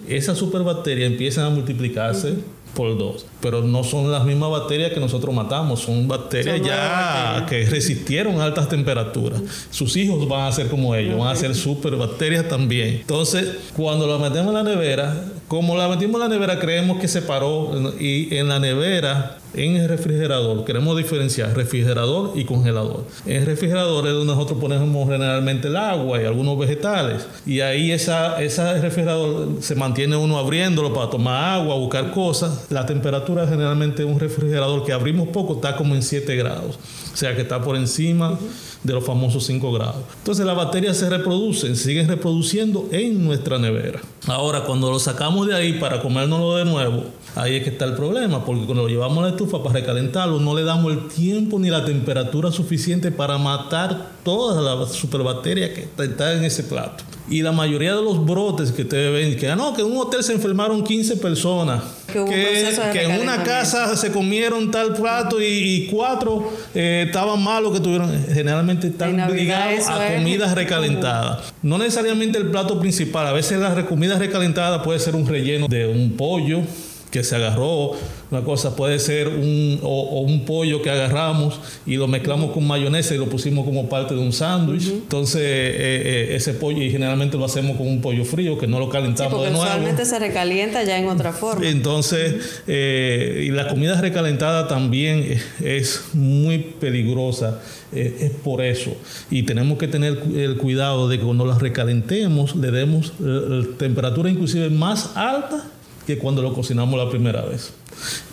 esas 0.08 0.38
superbacterias 0.38 1.10
empiezan 1.10 1.46
a 1.46 1.50
multiplicarse 1.50 2.36
por 2.74 2.98
dos. 2.98 3.26
Pero 3.42 3.62
no 3.62 3.84
son 3.84 4.12
las 4.12 4.26
mismas 4.26 4.52
bacterias 4.52 4.92
que 4.92 5.00
nosotros 5.00 5.34
matamos, 5.34 5.82
son 5.82 6.08
bacterias 6.08 6.62
ya 6.62 7.46
que 7.48 7.66
resistieron 7.66 8.40
altas 8.40 8.70
temperaturas. 8.70 9.42
Sus 9.72 9.96
hijos 9.98 10.28
van 10.28 10.48
a 10.48 10.52
ser 10.52 10.68
como 10.68 10.96
ellos, 10.96 11.18
van 11.18 11.30
a 11.30 11.36
ser 11.36 11.56
super 11.56 11.96
bacterias 11.96 12.48
también. 12.48 12.98
Entonces, 13.02 13.50
cuando 13.76 14.08
la 14.08 14.18
metemos 14.18 14.50
en 14.50 14.54
la 14.54 14.64
nevera, 14.64 15.26
como 15.48 15.76
la 15.76 15.88
metimos 15.88 16.22
en 16.22 16.30
la 16.30 16.36
nevera, 16.36 16.60
creemos 16.60 17.00
que 17.00 17.08
se 17.08 17.22
paró 17.22 17.72
y 18.00 18.36
en 18.36 18.48
la 18.48 18.60
nevera 18.60 19.39
en 19.54 19.76
el 19.78 19.90
refrigerador, 19.90 20.64
queremos 20.64 20.96
diferenciar 20.96 21.56
refrigerador 21.56 22.34
y 22.36 22.46
congelador. 22.46 23.06
En 23.26 23.38
el 23.38 23.46
refrigerador 23.46 24.08
es 24.08 24.14
donde 24.14 24.34
nosotros 24.34 24.60
ponemos 24.60 25.10
generalmente 25.10 25.68
el 25.68 25.76
agua 25.76 26.22
y 26.22 26.26
algunos 26.26 26.58
vegetales. 26.58 27.28
Y 27.46 27.62
ahí 27.62 27.92
esa, 27.92 28.42
ese 28.42 28.80
refrigerador 28.80 29.50
se 29.62 29.76
mantiene 29.76 30.16
uno 30.16 30.38
abriéndolo 30.38 30.94
para 30.94 31.10
tomar 31.10 31.56
agua, 31.56 31.76
buscar 31.76 32.12
cosas. 32.12 32.68
La 32.70 32.86
temperatura 32.86 33.48
generalmente 33.48 34.04
de 34.04 34.06
un 34.06 34.20
refrigerador 34.20 34.86
que 34.86 34.94
abrimos 34.94 35.30
poco 35.30 35.56
está 35.56 35.76
como 35.76 35.96
en 35.96 36.04
7 36.04 36.36
grados. 36.36 36.78
O 37.14 37.18
sea 37.18 37.36
que 37.36 37.42
está 37.42 37.62
por 37.62 37.76
encima 37.76 38.38
de 38.84 38.94
los 38.94 39.04
famosos 39.04 39.46
5 39.46 39.72
grados. 39.74 40.04
Entonces 40.20 40.46
las 40.46 40.56
bacterias 40.56 40.98
se 40.98 41.10
reproducen, 41.10 41.76
siguen 41.76 42.08
reproduciendo 42.08 42.88
en 42.92 43.26
nuestra 43.26 43.58
nevera. 43.58 44.00
Ahora, 44.28 44.64
cuando 44.64 44.92
lo 44.92 45.00
sacamos 45.00 45.48
de 45.48 45.56
ahí 45.56 45.74
para 45.74 46.02
comérnoslo 46.02 46.58
de 46.58 46.66
nuevo, 46.66 47.04
ahí 47.36 47.58
es 47.58 47.64
que 47.64 47.70
está 47.70 47.86
el 47.86 47.94
problema, 47.94 48.44
porque 48.46 48.66
cuando 48.66 48.84
lo 48.84 48.90
llevamos 48.90 49.20
a 49.20 49.22
la 49.22 49.30
estufa 49.30 49.62
para 49.64 49.80
recalentarlo, 49.80 50.40
no 50.40 50.56
le 50.56 50.64
damos 50.64 50.94
el 50.94 51.08
tiempo 51.08 51.60
ni 51.60 51.70
la 51.70 51.86
temperatura 51.86 52.52
suficiente 52.52 53.12
para 53.12 53.38
matar 53.38 54.12
todas 54.24 54.64
las 54.64 54.92
superbacterias 54.94 55.72
que 55.72 55.88
están 56.04 56.38
en 56.38 56.46
ese 56.46 56.64
plato. 56.64 57.04
Y 57.30 57.44
la 57.44 57.52
mayoría 57.52 57.96
de 57.96 58.02
los 58.02 58.26
brotes 58.26 58.72
que 58.72 58.82
ustedes 58.82 59.14
ven, 59.14 59.40
que 59.40 59.48
ah, 59.50 59.56
no, 59.56 59.74
que 59.76 59.82
en 59.82 59.92
un 59.92 59.98
hotel 59.98 60.24
se 60.24 60.34
enfermaron 60.34 60.84
15 60.84 61.18
personas, 61.18 61.84
que, 62.12 63.04
en 63.04 63.22
una 63.22 63.44
casa 63.44 63.96
se 63.96 64.12
comieron 64.12 64.72
tal 64.72 64.94
plato 64.94 65.40
y, 65.40 65.88
cuatro 65.92 66.52
eh, 66.74 67.04
estaban 67.06 67.42
malos 67.44 67.74
que 67.74 67.80
tuvieron, 67.80 68.12
generalmente 68.34 68.88
están 68.88 69.32
ligados 69.32 69.88
a 69.88 70.16
comidas 70.16 70.56
recalentadas. 70.56 71.54
No 71.62 71.78
necesariamente 71.78 72.40
el 72.40 72.50
plato 72.50 72.80
principal, 72.80 73.28
a 73.28 73.32
veces 73.32 73.60
la 73.60 73.86
comida 73.86 74.18
recalentada 74.18 74.82
puede 74.82 75.00
ser 75.00 75.16
un 75.16 75.28
relleno 75.28 75.68
de 75.68 75.86
un 75.88 76.14
pollo 76.18 76.62
que 77.12 77.24
se 77.24 77.36
agarró, 77.36 77.92
una 78.32 78.42
cosa 78.44 78.76
puede 78.76 79.00
ser 79.00 79.28
un, 79.28 79.80
o, 79.82 80.22
un 80.22 80.46
pollo 80.46 80.82
que 80.82 80.92
agarramos 80.92 81.60
y 81.86 81.96
lo 81.96 82.08
mezclamos 82.08 82.52
con 82.52 82.68
mayonesa 82.68 83.16
y 83.16 83.18
lo 83.18 83.28
pusimos 83.28 83.66
como 83.66 83.90
parte 83.90 84.14
de 84.14 84.22
un 84.22 84.32
sándwich. 84.32 84.88
Entonces, 84.88 85.42
eh, 85.42 85.74
eh, 85.76 86.36
ese 86.36 86.54
pollo, 86.54 86.84
y 86.84 86.92
generalmente 86.92 87.38
lo 87.38 87.46
hacemos 87.46 87.78
con 87.78 87.88
un 87.88 88.02
pollo 88.02 88.24
frío, 88.26 88.58
que 88.58 88.68
no 88.68 88.80
lo 88.80 88.90
calentamos 88.90 89.44
de 89.44 89.50
nuevo. 89.50 89.64
Usualmente 89.64 90.06
se 90.06 90.20
recalienta 90.20 90.84
ya 90.84 91.00
en 91.00 91.08
otra 91.08 91.34
forma. 91.34 91.68
Entonces, 91.68 92.62
eh, 92.68 93.46
y 93.48 93.50
la 93.50 93.68
comida 93.68 94.00
recalentada 94.00 94.68
también 94.68 95.40
es 95.64 96.04
muy 96.14 96.60
peligrosa. 96.60 97.60
es 97.92 98.32
por 98.44 98.62
eso. 98.62 98.96
Y 99.32 99.44
tenemos 99.44 99.80
que 99.80 99.88
tener 99.88 100.22
el 100.36 100.58
cuidado 100.58 101.10
de 101.10 101.18
que 101.18 101.26
cuando 101.26 101.44
la 101.44 101.58
recalentemos, 101.58 102.56
le 102.56 102.70
demos 102.70 103.14
temperatura 103.80 104.30
inclusive 104.30 104.70
más 104.70 105.14
alta 105.16 105.66
que 106.10 106.18
cuando 106.18 106.42
lo 106.42 106.56
cocinamos 106.56 106.98
la 106.98 107.08
primera 107.08 107.44
vez. 107.44 107.72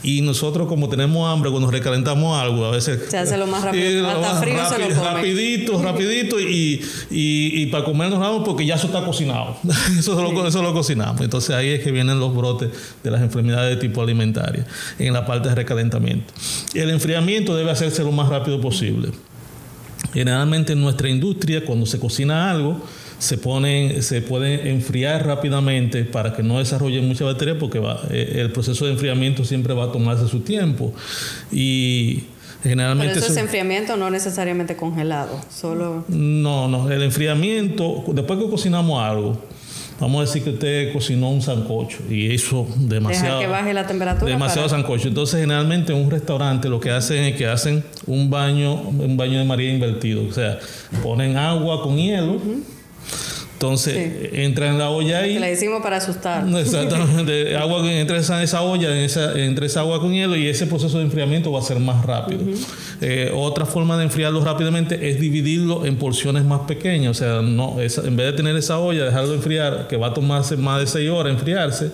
Y 0.02 0.22
nosotros 0.22 0.66
como 0.66 0.88
tenemos 0.88 1.30
hambre, 1.30 1.50
cuando 1.50 1.70
recalentamos 1.70 2.40
algo, 2.40 2.64
a 2.64 2.70
veces... 2.70 3.02
Se 3.10 3.18
hace 3.18 3.36
lo 3.36 3.46
más 3.46 3.62
rápido, 3.62 4.08
hasta 4.08 4.40
frío 4.40 4.66
se 4.66 4.78
lo 4.78 4.88
come. 4.94 5.10
Rapidito, 5.12 5.82
rapidito 5.82 6.40
y, 6.40 6.82
y, 7.10 7.62
y 7.62 7.66
para 7.66 7.84
comernos 7.84 8.24
algo 8.24 8.44
porque 8.44 8.64
ya 8.64 8.76
eso 8.76 8.86
está 8.86 9.04
cocinado. 9.04 9.58
eso, 9.98 10.14
lo, 10.22 10.46
eso 10.46 10.62
lo 10.62 10.72
cocinamos. 10.72 11.20
Entonces 11.20 11.54
ahí 11.54 11.68
es 11.68 11.84
que 11.84 11.92
vienen 11.92 12.18
los 12.18 12.34
brotes 12.34 12.70
de 13.04 13.10
las 13.10 13.20
enfermedades 13.20 13.76
de 13.76 13.86
tipo 13.86 14.00
alimentaria, 14.00 14.64
en 14.98 15.12
la 15.12 15.26
parte 15.26 15.50
de 15.50 15.54
recalentamiento. 15.54 16.32
El 16.72 16.88
enfriamiento 16.88 17.54
debe 17.54 17.70
hacerse 17.72 18.02
lo 18.02 18.10
más 18.10 18.30
rápido 18.30 18.58
posible. 18.58 19.10
Generalmente 20.14 20.72
en 20.72 20.80
nuestra 20.80 21.10
industria, 21.10 21.62
cuando 21.66 21.84
se 21.84 22.00
cocina 22.00 22.50
algo, 22.50 22.80
se 23.18 23.38
ponen, 23.38 24.02
se 24.02 24.22
pueden 24.22 24.66
enfriar 24.66 25.26
rápidamente 25.26 26.04
para 26.04 26.34
que 26.34 26.42
no 26.42 26.58
desarrollen 26.58 27.06
mucha 27.06 27.24
batería 27.24 27.58
porque 27.58 27.78
va, 27.78 28.00
eh, 28.10 28.36
el 28.36 28.52
proceso 28.52 28.84
de 28.86 28.92
enfriamiento 28.92 29.44
siempre 29.44 29.74
va 29.74 29.84
a 29.84 29.92
tomarse 29.92 30.28
su 30.28 30.40
tiempo 30.40 30.92
y 31.50 32.24
generalmente 32.62 33.14
Pero 33.14 33.24
eso 33.26 33.32
es 33.32 33.38
enfriamiento 33.38 33.96
no 33.96 34.10
necesariamente 34.10 34.76
congelado, 34.76 35.40
solo 35.48 36.04
No, 36.08 36.68
no, 36.68 36.90
el 36.90 37.02
enfriamiento 37.02 38.04
después 38.08 38.38
que 38.38 38.48
cocinamos 38.48 39.02
algo 39.02 39.38
Vamos 39.98 40.18
a 40.18 40.20
decir 40.26 40.44
que 40.44 40.50
usted 40.50 40.92
cocinó 40.92 41.30
un 41.30 41.40
sancocho 41.40 41.98
y 42.10 42.30
hizo 42.30 42.66
demasiado. 42.76 43.40
que 43.40 43.46
baje 43.46 43.72
la 43.72 43.86
temperatura. 43.86 44.30
Demasiado 44.30 44.68
sancocho. 44.68 45.08
Entonces, 45.08 45.40
generalmente 45.40 45.94
en 45.94 46.04
un 46.04 46.10
restaurante 46.10 46.68
lo 46.68 46.80
que 46.80 46.90
hacen 46.90 47.24
es 47.24 47.36
que 47.36 47.46
hacen 47.46 47.82
un 48.06 48.28
baño, 48.28 48.74
un 48.74 49.16
baño 49.16 49.38
de 49.38 49.44
María 49.44 49.72
invertido. 49.72 50.26
O 50.28 50.32
sea, 50.32 50.58
ponen 51.02 51.38
agua 51.38 51.82
con 51.82 51.96
hielo. 51.96 52.38
Entonces 53.56 54.28
entra 54.32 54.68
en 54.68 54.76
la 54.76 54.90
olla 54.90 55.20
ahí. 55.20 55.38
le 55.38 55.48
decimos 55.48 55.80
para 55.82 55.96
asustar. 55.96 56.46
Exactamente. 56.58 57.56
agua 57.56 57.90
entra 57.90 58.18
en 58.18 58.42
esa 58.42 58.60
olla, 58.60 58.94
en 58.94 59.02
esa, 59.02 59.32
entre 59.32 59.64
esa 59.64 59.80
agua 59.80 59.98
con 59.98 60.12
hielo 60.12 60.36
y 60.36 60.46
ese 60.46 60.66
proceso 60.66 60.98
de 60.98 61.04
enfriamiento 61.04 61.50
va 61.50 61.60
a 61.60 61.62
ser 61.62 61.80
más 61.80 62.04
rápido. 62.04 62.42
Eh, 63.00 63.32
otra 63.34 63.64
forma 63.64 63.96
de 63.96 64.04
enfriarlo 64.04 64.44
rápidamente 64.44 65.08
es 65.08 65.18
dividirlo 65.18 65.86
en 65.86 65.96
porciones 65.96 66.44
más 66.44 66.60
pequeñas. 66.68 67.12
O 67.12 67.14
sea, 67.14 67.40
no, 67.40 67.76
en 67.80 68.16
vez 68.16 68.26
de 68.26 68.32
tener 68.34 68.54
esa 68.56 68.78
olla, 68.78 69.06
dejarlo 69.06 69.32
enfriar, 69.32 69.88
que 69.88 69.96
va 69.96 70.08
a 70.08 70.14
tomarse 70.14 70.58
más 70.58 70.80
de 70.80 70.86
6 70.86 71.08
horas 71.08 71.32
enfriarse 71.32 71.92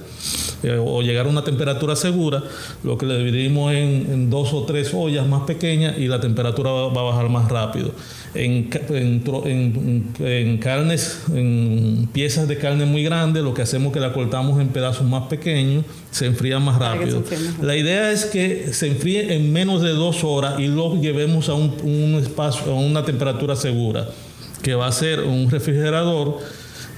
eh, 0.62 0.79
o 0.79 1.03
llegar 1.03 1.27
a 1.27 1.29
una 1.29 1.44
temperatura 1.44 1.96
segura, 1.96 2.42
lo 2.85 2.96
que 2.96 3.07
le 3.07 3.18
dividimos 3.18 3.72
en, 3.72 4.31
dos 4.31 4.53
o 4.53 4.64
tres 4.64 4.92
ollas 4.94 5.27
más 5.27 5.42
pequeñas 5.42 5.98
y 5.98 6.07
la 6.07 6.20
temperatura 6.20 6.70
va, 6.70 6.88
va 6.88 7.01
a 7.01 7.05
bajar 7.05 7.29
más 7.29 7.48
rápido. 7.48 7.90
En, 8.35 8.70
en, 8.90 10.12
en 10.20 10.59
carnes, 10.59 11.22
en 11.35 12.09
piezas 12.12 12.48
de 12.48 12.57
carne 12.57 12.87
muy 12.87 13.05
grandes, 13.05 13.42
lo 13.42 13.53
que 13.53 13.62
hacemos 13.62 13.88
es 13.88 13.94
que 13.94 14.01
la 14.01 14.12
cortamos 14.12 14.61
en 14.61 14.68
pedazos 14.68 15.07
más 15.07 15.25
pequeños, 15.29 15.85
se 16.11 16.27
enfría 16.27 16.59
más 16.59 16.79
rápido. 16.79 17.22
La 17.61 17.77
idea 17.77 18.11
es 18.11 18.25
que 18.25 18.72
se 18.72 18.87
enfríe 18.87 19.35
en 19.35 19.53
menos 19.53 19.83
de 19.83 19.90
dos 19.90 20.25
horas 20.25 20.59
y 20.59 20.68
lo 20.68 21.01
llevemos 21.01 21.48
a 21.48 21.55
un, 21.55 21.75
un 21.83 22.14
espacio, 22.14 22.72
a 22.72 22.75
una 22.75 23.05
temperatura 23.05 23.57
segura, 23.57 24.09
que 24.62 24.75
va 24.75 24.87
a 24.87 24.92
ser 24.92 25.20
un 25.20 25.51
refrigerador 25.51 26.38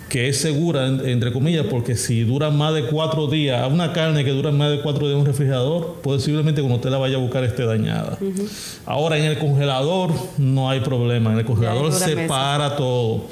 que 0.09 0.29
es 0.29 0.38
segura, 0.38 0.87
entre 0.87 1.33
comillas, 1.33 1.67
porque 1.69 1.97
si 1.97 2.23
dura 2.23 2.51
más 2.51 2.75
de 2.75 2.85
cuatro 2.85 3.27
días, 3.27 3.71
una 3.71 3.93
carne 3.93 4.25
que 4.25 4.31
dura 4.31 4.51
más 4.51 4.71
de 4.71 4.81
cuatro 4.81 5.07
días 5.07 5.14
en 5.14 5.21
un 5.21 5.27
refrigerador, 5.27 5.97
posiblemente 6.03 6.61
cuando 6.61 6.77
usted 6.77 6.90
la 6.90 6.99
vaya 6.99 7.17
a 7.17 7.21
buscar 7.21 7.45
esté 7.45 7.64
dañada. 7.64 8.19
Ahora 8.87 9.19
en 9.19 9.25
el 9.25 9.38
congelador 9.38 10.12
no 10.38 10.71
hay 10.71 10.81
problema, 10.81 11.33
en 11.33 11.38
el 11.38 11.45
congelador 11.45 11.93
se 11.93 12.17
para 12.29 12.77
todo. 12.77 13.27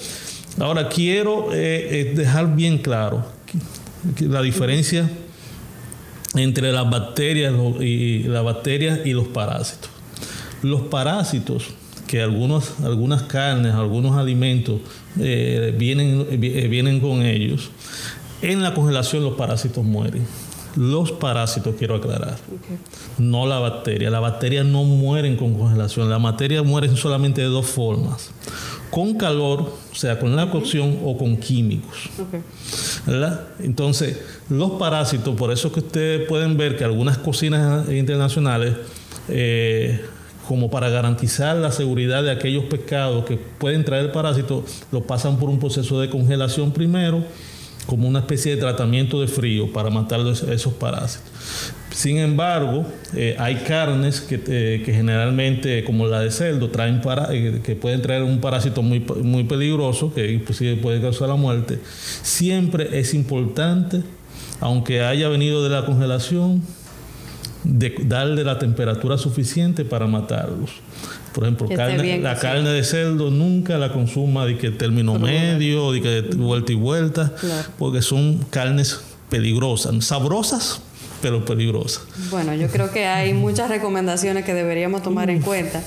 Ahora 0.58 0.88
quiero 0.88 1.52
eh, 1.52 1.88
eh, 1.90 2.12
dejar 2.14 2.54
bien 2.54 2.78
claro 2.78 3.24
la 4.20 4.42
diferencia 4.42 5.08
entre 6.34 6.72
las 6.72 6.88
bacterias 6.88 7.54
y 7.80 8.24
las 8.24 8.44
bacterias 8.44 9.00
y 9.04 9.12
los 9.12 9.28
parásitos. 9.28 9.90
Los 10.62 10.82
parásitos, 10.82 11.68
que 12.12 12.20
algunos, 12.20 12.78
algunas 12.84 13.22
carnes, 13.22 13.72
algunos 13.72 14.18
alimentos 14.18 14.82
eh, 15.18 15.74
vienen, 15.78 16.26
vienen 16.38 17.00
con 17.00 17.22
ellos, 17.22 17.70
en 18.42 18.60
la 18.60 18.74
congelación 18.74 19.24
los 19.24 19.32
parásitos 19.32 19.82
mueren. 19.82 20.26
Los 20.76 21.10
parásitos, 21.10 21.74
quiero 21.78 21.94
aclarar, 21.94 22.36
no 23.16 23.46
la 23.46 23.60
bacteria. 23.60 24.10
La 24.10 24.20
bacteria 24.20 24.62
no 24.62 24.84
mueren 24.84 25.36
con 25.36 25.54
congelación. 25.54 26.10
La 26.10 26.18
bacteria 26.18 26.62
muere 26.62 26.94
solamente 26.96 27.40
de 27.40 27.46
dos 27.46 27.64
formas 27.64 28.30
con 28.90 29.14
calor, 29.14 29.72
o 29.90 29.94
sea, 29.94 30.18
con 30.18 30.36
la 30.36 30.50
cocción 30.50 30.98
o 31.02 31.16
con 31.16 31.38
químicos. 31.38 32.10
Entonces, 33.58 34.18
los 34.50 34.72
parásitos, 34.72 35.34
por 35.34 35.50
eso 35.50 35.72
que 35.72 35.80
ustedes 35.80 36.28
pueden 36.28 36.58
ver 36.58 36.76
que 36.76 36.84
algunas 36.84 37.16
cocinas 37.16 37.88
internacionales, 37.88 38.74
eh, 39.30 40.04
como 40.48 40.70
para 40.70 40.90
garantizar 40.90 41.56
la 41.56 41.70
seguridad 41.70 42.22
de 42.22 42.30
aquellos 42.30 42.64
pescados 42.64 43.24
que 43.24 43.36
pueden 43.36 43.84
traer 43.84 44.12
parásitos, 44.12 44.64
lo 44.90 45.02
pasan 45.02 45.38
por 45.38 45.48
un 45.48 45.58
proceso 45.58 46.00
de 46.00 46.10
congelación 46.10 46.72
primero, 46.72 47.24
como 47.86 48.08
una 48.08 48.20
especie 48.20 48.54
de 48.54 48.60
tratamiento 48.60 49.20
de 49.20 49.28
frío 49.28 49.72
para 49.72 49.90
matar 49.90 50.20
esos 50.20 50.72
parásitos. 50.74 51.30
Sin 51.90 52.18
embargo, 52.18 52.86
eh, 53.14 53.36
hay 53.38 53.56
carnes 53.56 54.20
que, 54.20 54.40
eh, 54.46 54.82
que, 54.84 54.94
generalmente, 54.94 55.84
como 55.84 56.06
la 56.06 56.20
de 56.20 56.30
cerdo, 56.30 56.70
traen 56.70 57.00
para, 57.02 57.34
eh, 57.34 57.60
que 57.62 57.76
pueden 57.76 58.00
traer 58.00 58.22
un 58.22 58.40
parásito 58.40 58.82
muy, 58.82 59.00
muy 59.00 59.44
peligroso, 59.44 60.12
que 60.14 60.32
inclusive 60.32 60.76
puede 60.76 61.00
causar 61.00 61.28
la 61.28 61.34
muerte. 61.34 61.78
Siempre 62.22 62.98
es 62.98 63.14
importante, 63.14 64.02
aunque 64.60 65.02
haya 65.02 65.28
venido 65.28 65.62
de 65.62 65.70
la 65.70 65.84
congelación, 65.84 66.62
de 67.64 67.94
darle 68.06 68.44
la 68.44 68.58
temperatura 68.58 69.18
suficiente 69.18 69.84
para 69.84 70.06
matarlos. 70.06 70.70
Por 71.32 71.44
ejemplo, 71.44 71.66
la 71.68 72.36
carne 72.36 72.70
de 72.70 72.84
cerdo 72.84 73.30
nunca 73.30 73.78
la 73.78 73.92
consuma 73.92 74.44
de 74.44 74.58
que 74.58 74.70
término 74.70 75.18
medio, 75.18 75.92
de 75.92 76.02
que 76.02 76.20
vuelta 76.36 76.72
y 76.72 76.76
vuelta, 76.76 77.32
porque 77.78 78.02
son 78.02 78.38
carnes 78.50 79.00
peligrosas, 79.30 80.04
sabrosas, 80.04 80.82
pero 81.22 81.44
peligrosa. 81.44 82.00
Bueno, 82.30 82.52
yo 82.54 82.66
creo 82.68 82.90
que 82.90 83.06
hay 83.06 83.32
muchas 83.32 83.70
recomendaciones 83.70 84.44
que 84.44 84.52
deberíamos 84.52 85.02
tomar 85.02 85.30
en 85.30 85.40
cuenta 85.40 85.80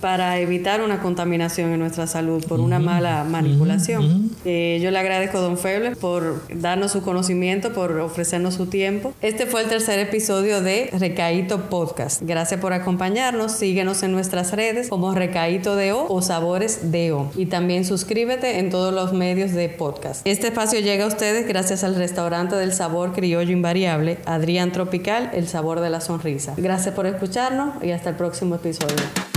para 0.00 0.38
evitar 0.40 0.82
una 0.82 1.00
contaminación 1.00 1.70
en 1.70 1.78
nuestra 1.78 2.06
salud 2.06 2.44
por 2.44 2.60
una 2.60 2.80
mala 2.80 3.24
manipulación. 3.24 4.30
Eh, 4.44 4.80
yo 4.82 4.90
le 4.90 4.98
agradezco 4.98 5.38
a 5.38 5.40
Don 5.40 5.56
Feble 5.56 5.94
por 5.96 6.42
darnos 6.52 6.92
su 6.92 7.02
conocimiento, 7.02 7.72
por 7.72 7.92
ofrecernos 8.00 8.54
su 8.54 8.66
tiempo. 8.66 9.14
Este 9.22 9.46
fue 9.46 9.62
el 9.62 9.68
tercer 9.68 10.00
episodio 10.00 10.60
de 10.60 10.90
Recaíto 10.98 11.70
Podcast. 11.70 12.22
Gracias 12.22 12.60
por 12.60 12.72
acompañarnos. 12.72 13.52
Síguenos 13.52 14.02
en 14.02 14.10
nuestras 14.12 14.52
redes 14.52 14.88
como 14.88 15.14
Recaíto 15.14 15.76
de 15.76 15.92
O 15.92 16.06
o 16.08 16.20
Sabores 16.20 16.90
de 16.90 17.12
O. 17.12 17.30
Y 17.36 17.46
también 17.46 17.84
suscríbete 17.84 18.58
en 18.58 18.70
todos 18.70 18.92
los 18.92 19.12
medios 19.12 19.52
de 19.52 19.68
podcast. 19.68 20.26
Este 20.26 20.48
espacio 20.48 20.80
llega 20.80 21.04
a 21.04 21.08
ustedes 21.08 21.46
gracias 21.46 21.84
al 21.84 21.94
restaurante 21.94 22.56
del 22.56 22.72
sabor 22.72 23.12
criollo 23.12 23.52
invariable, 23.52 24.18
Adrián 24.24 24.63
Tropical, 24.72 25.30
el 25.34 25.48
sabor 25.48 25.80
de 25.80 25.90
la 25.90 26.00
sonrisa. 26.00 26.54
Gracias 26.56 26.94
por 26.94 27.06
escucharnos 27.06 27.82
y 27.82 27.90
hasta 27.90 28.10
el 28.10 28.16
próximo 28.16 28.54
episodio. 28.56 29.33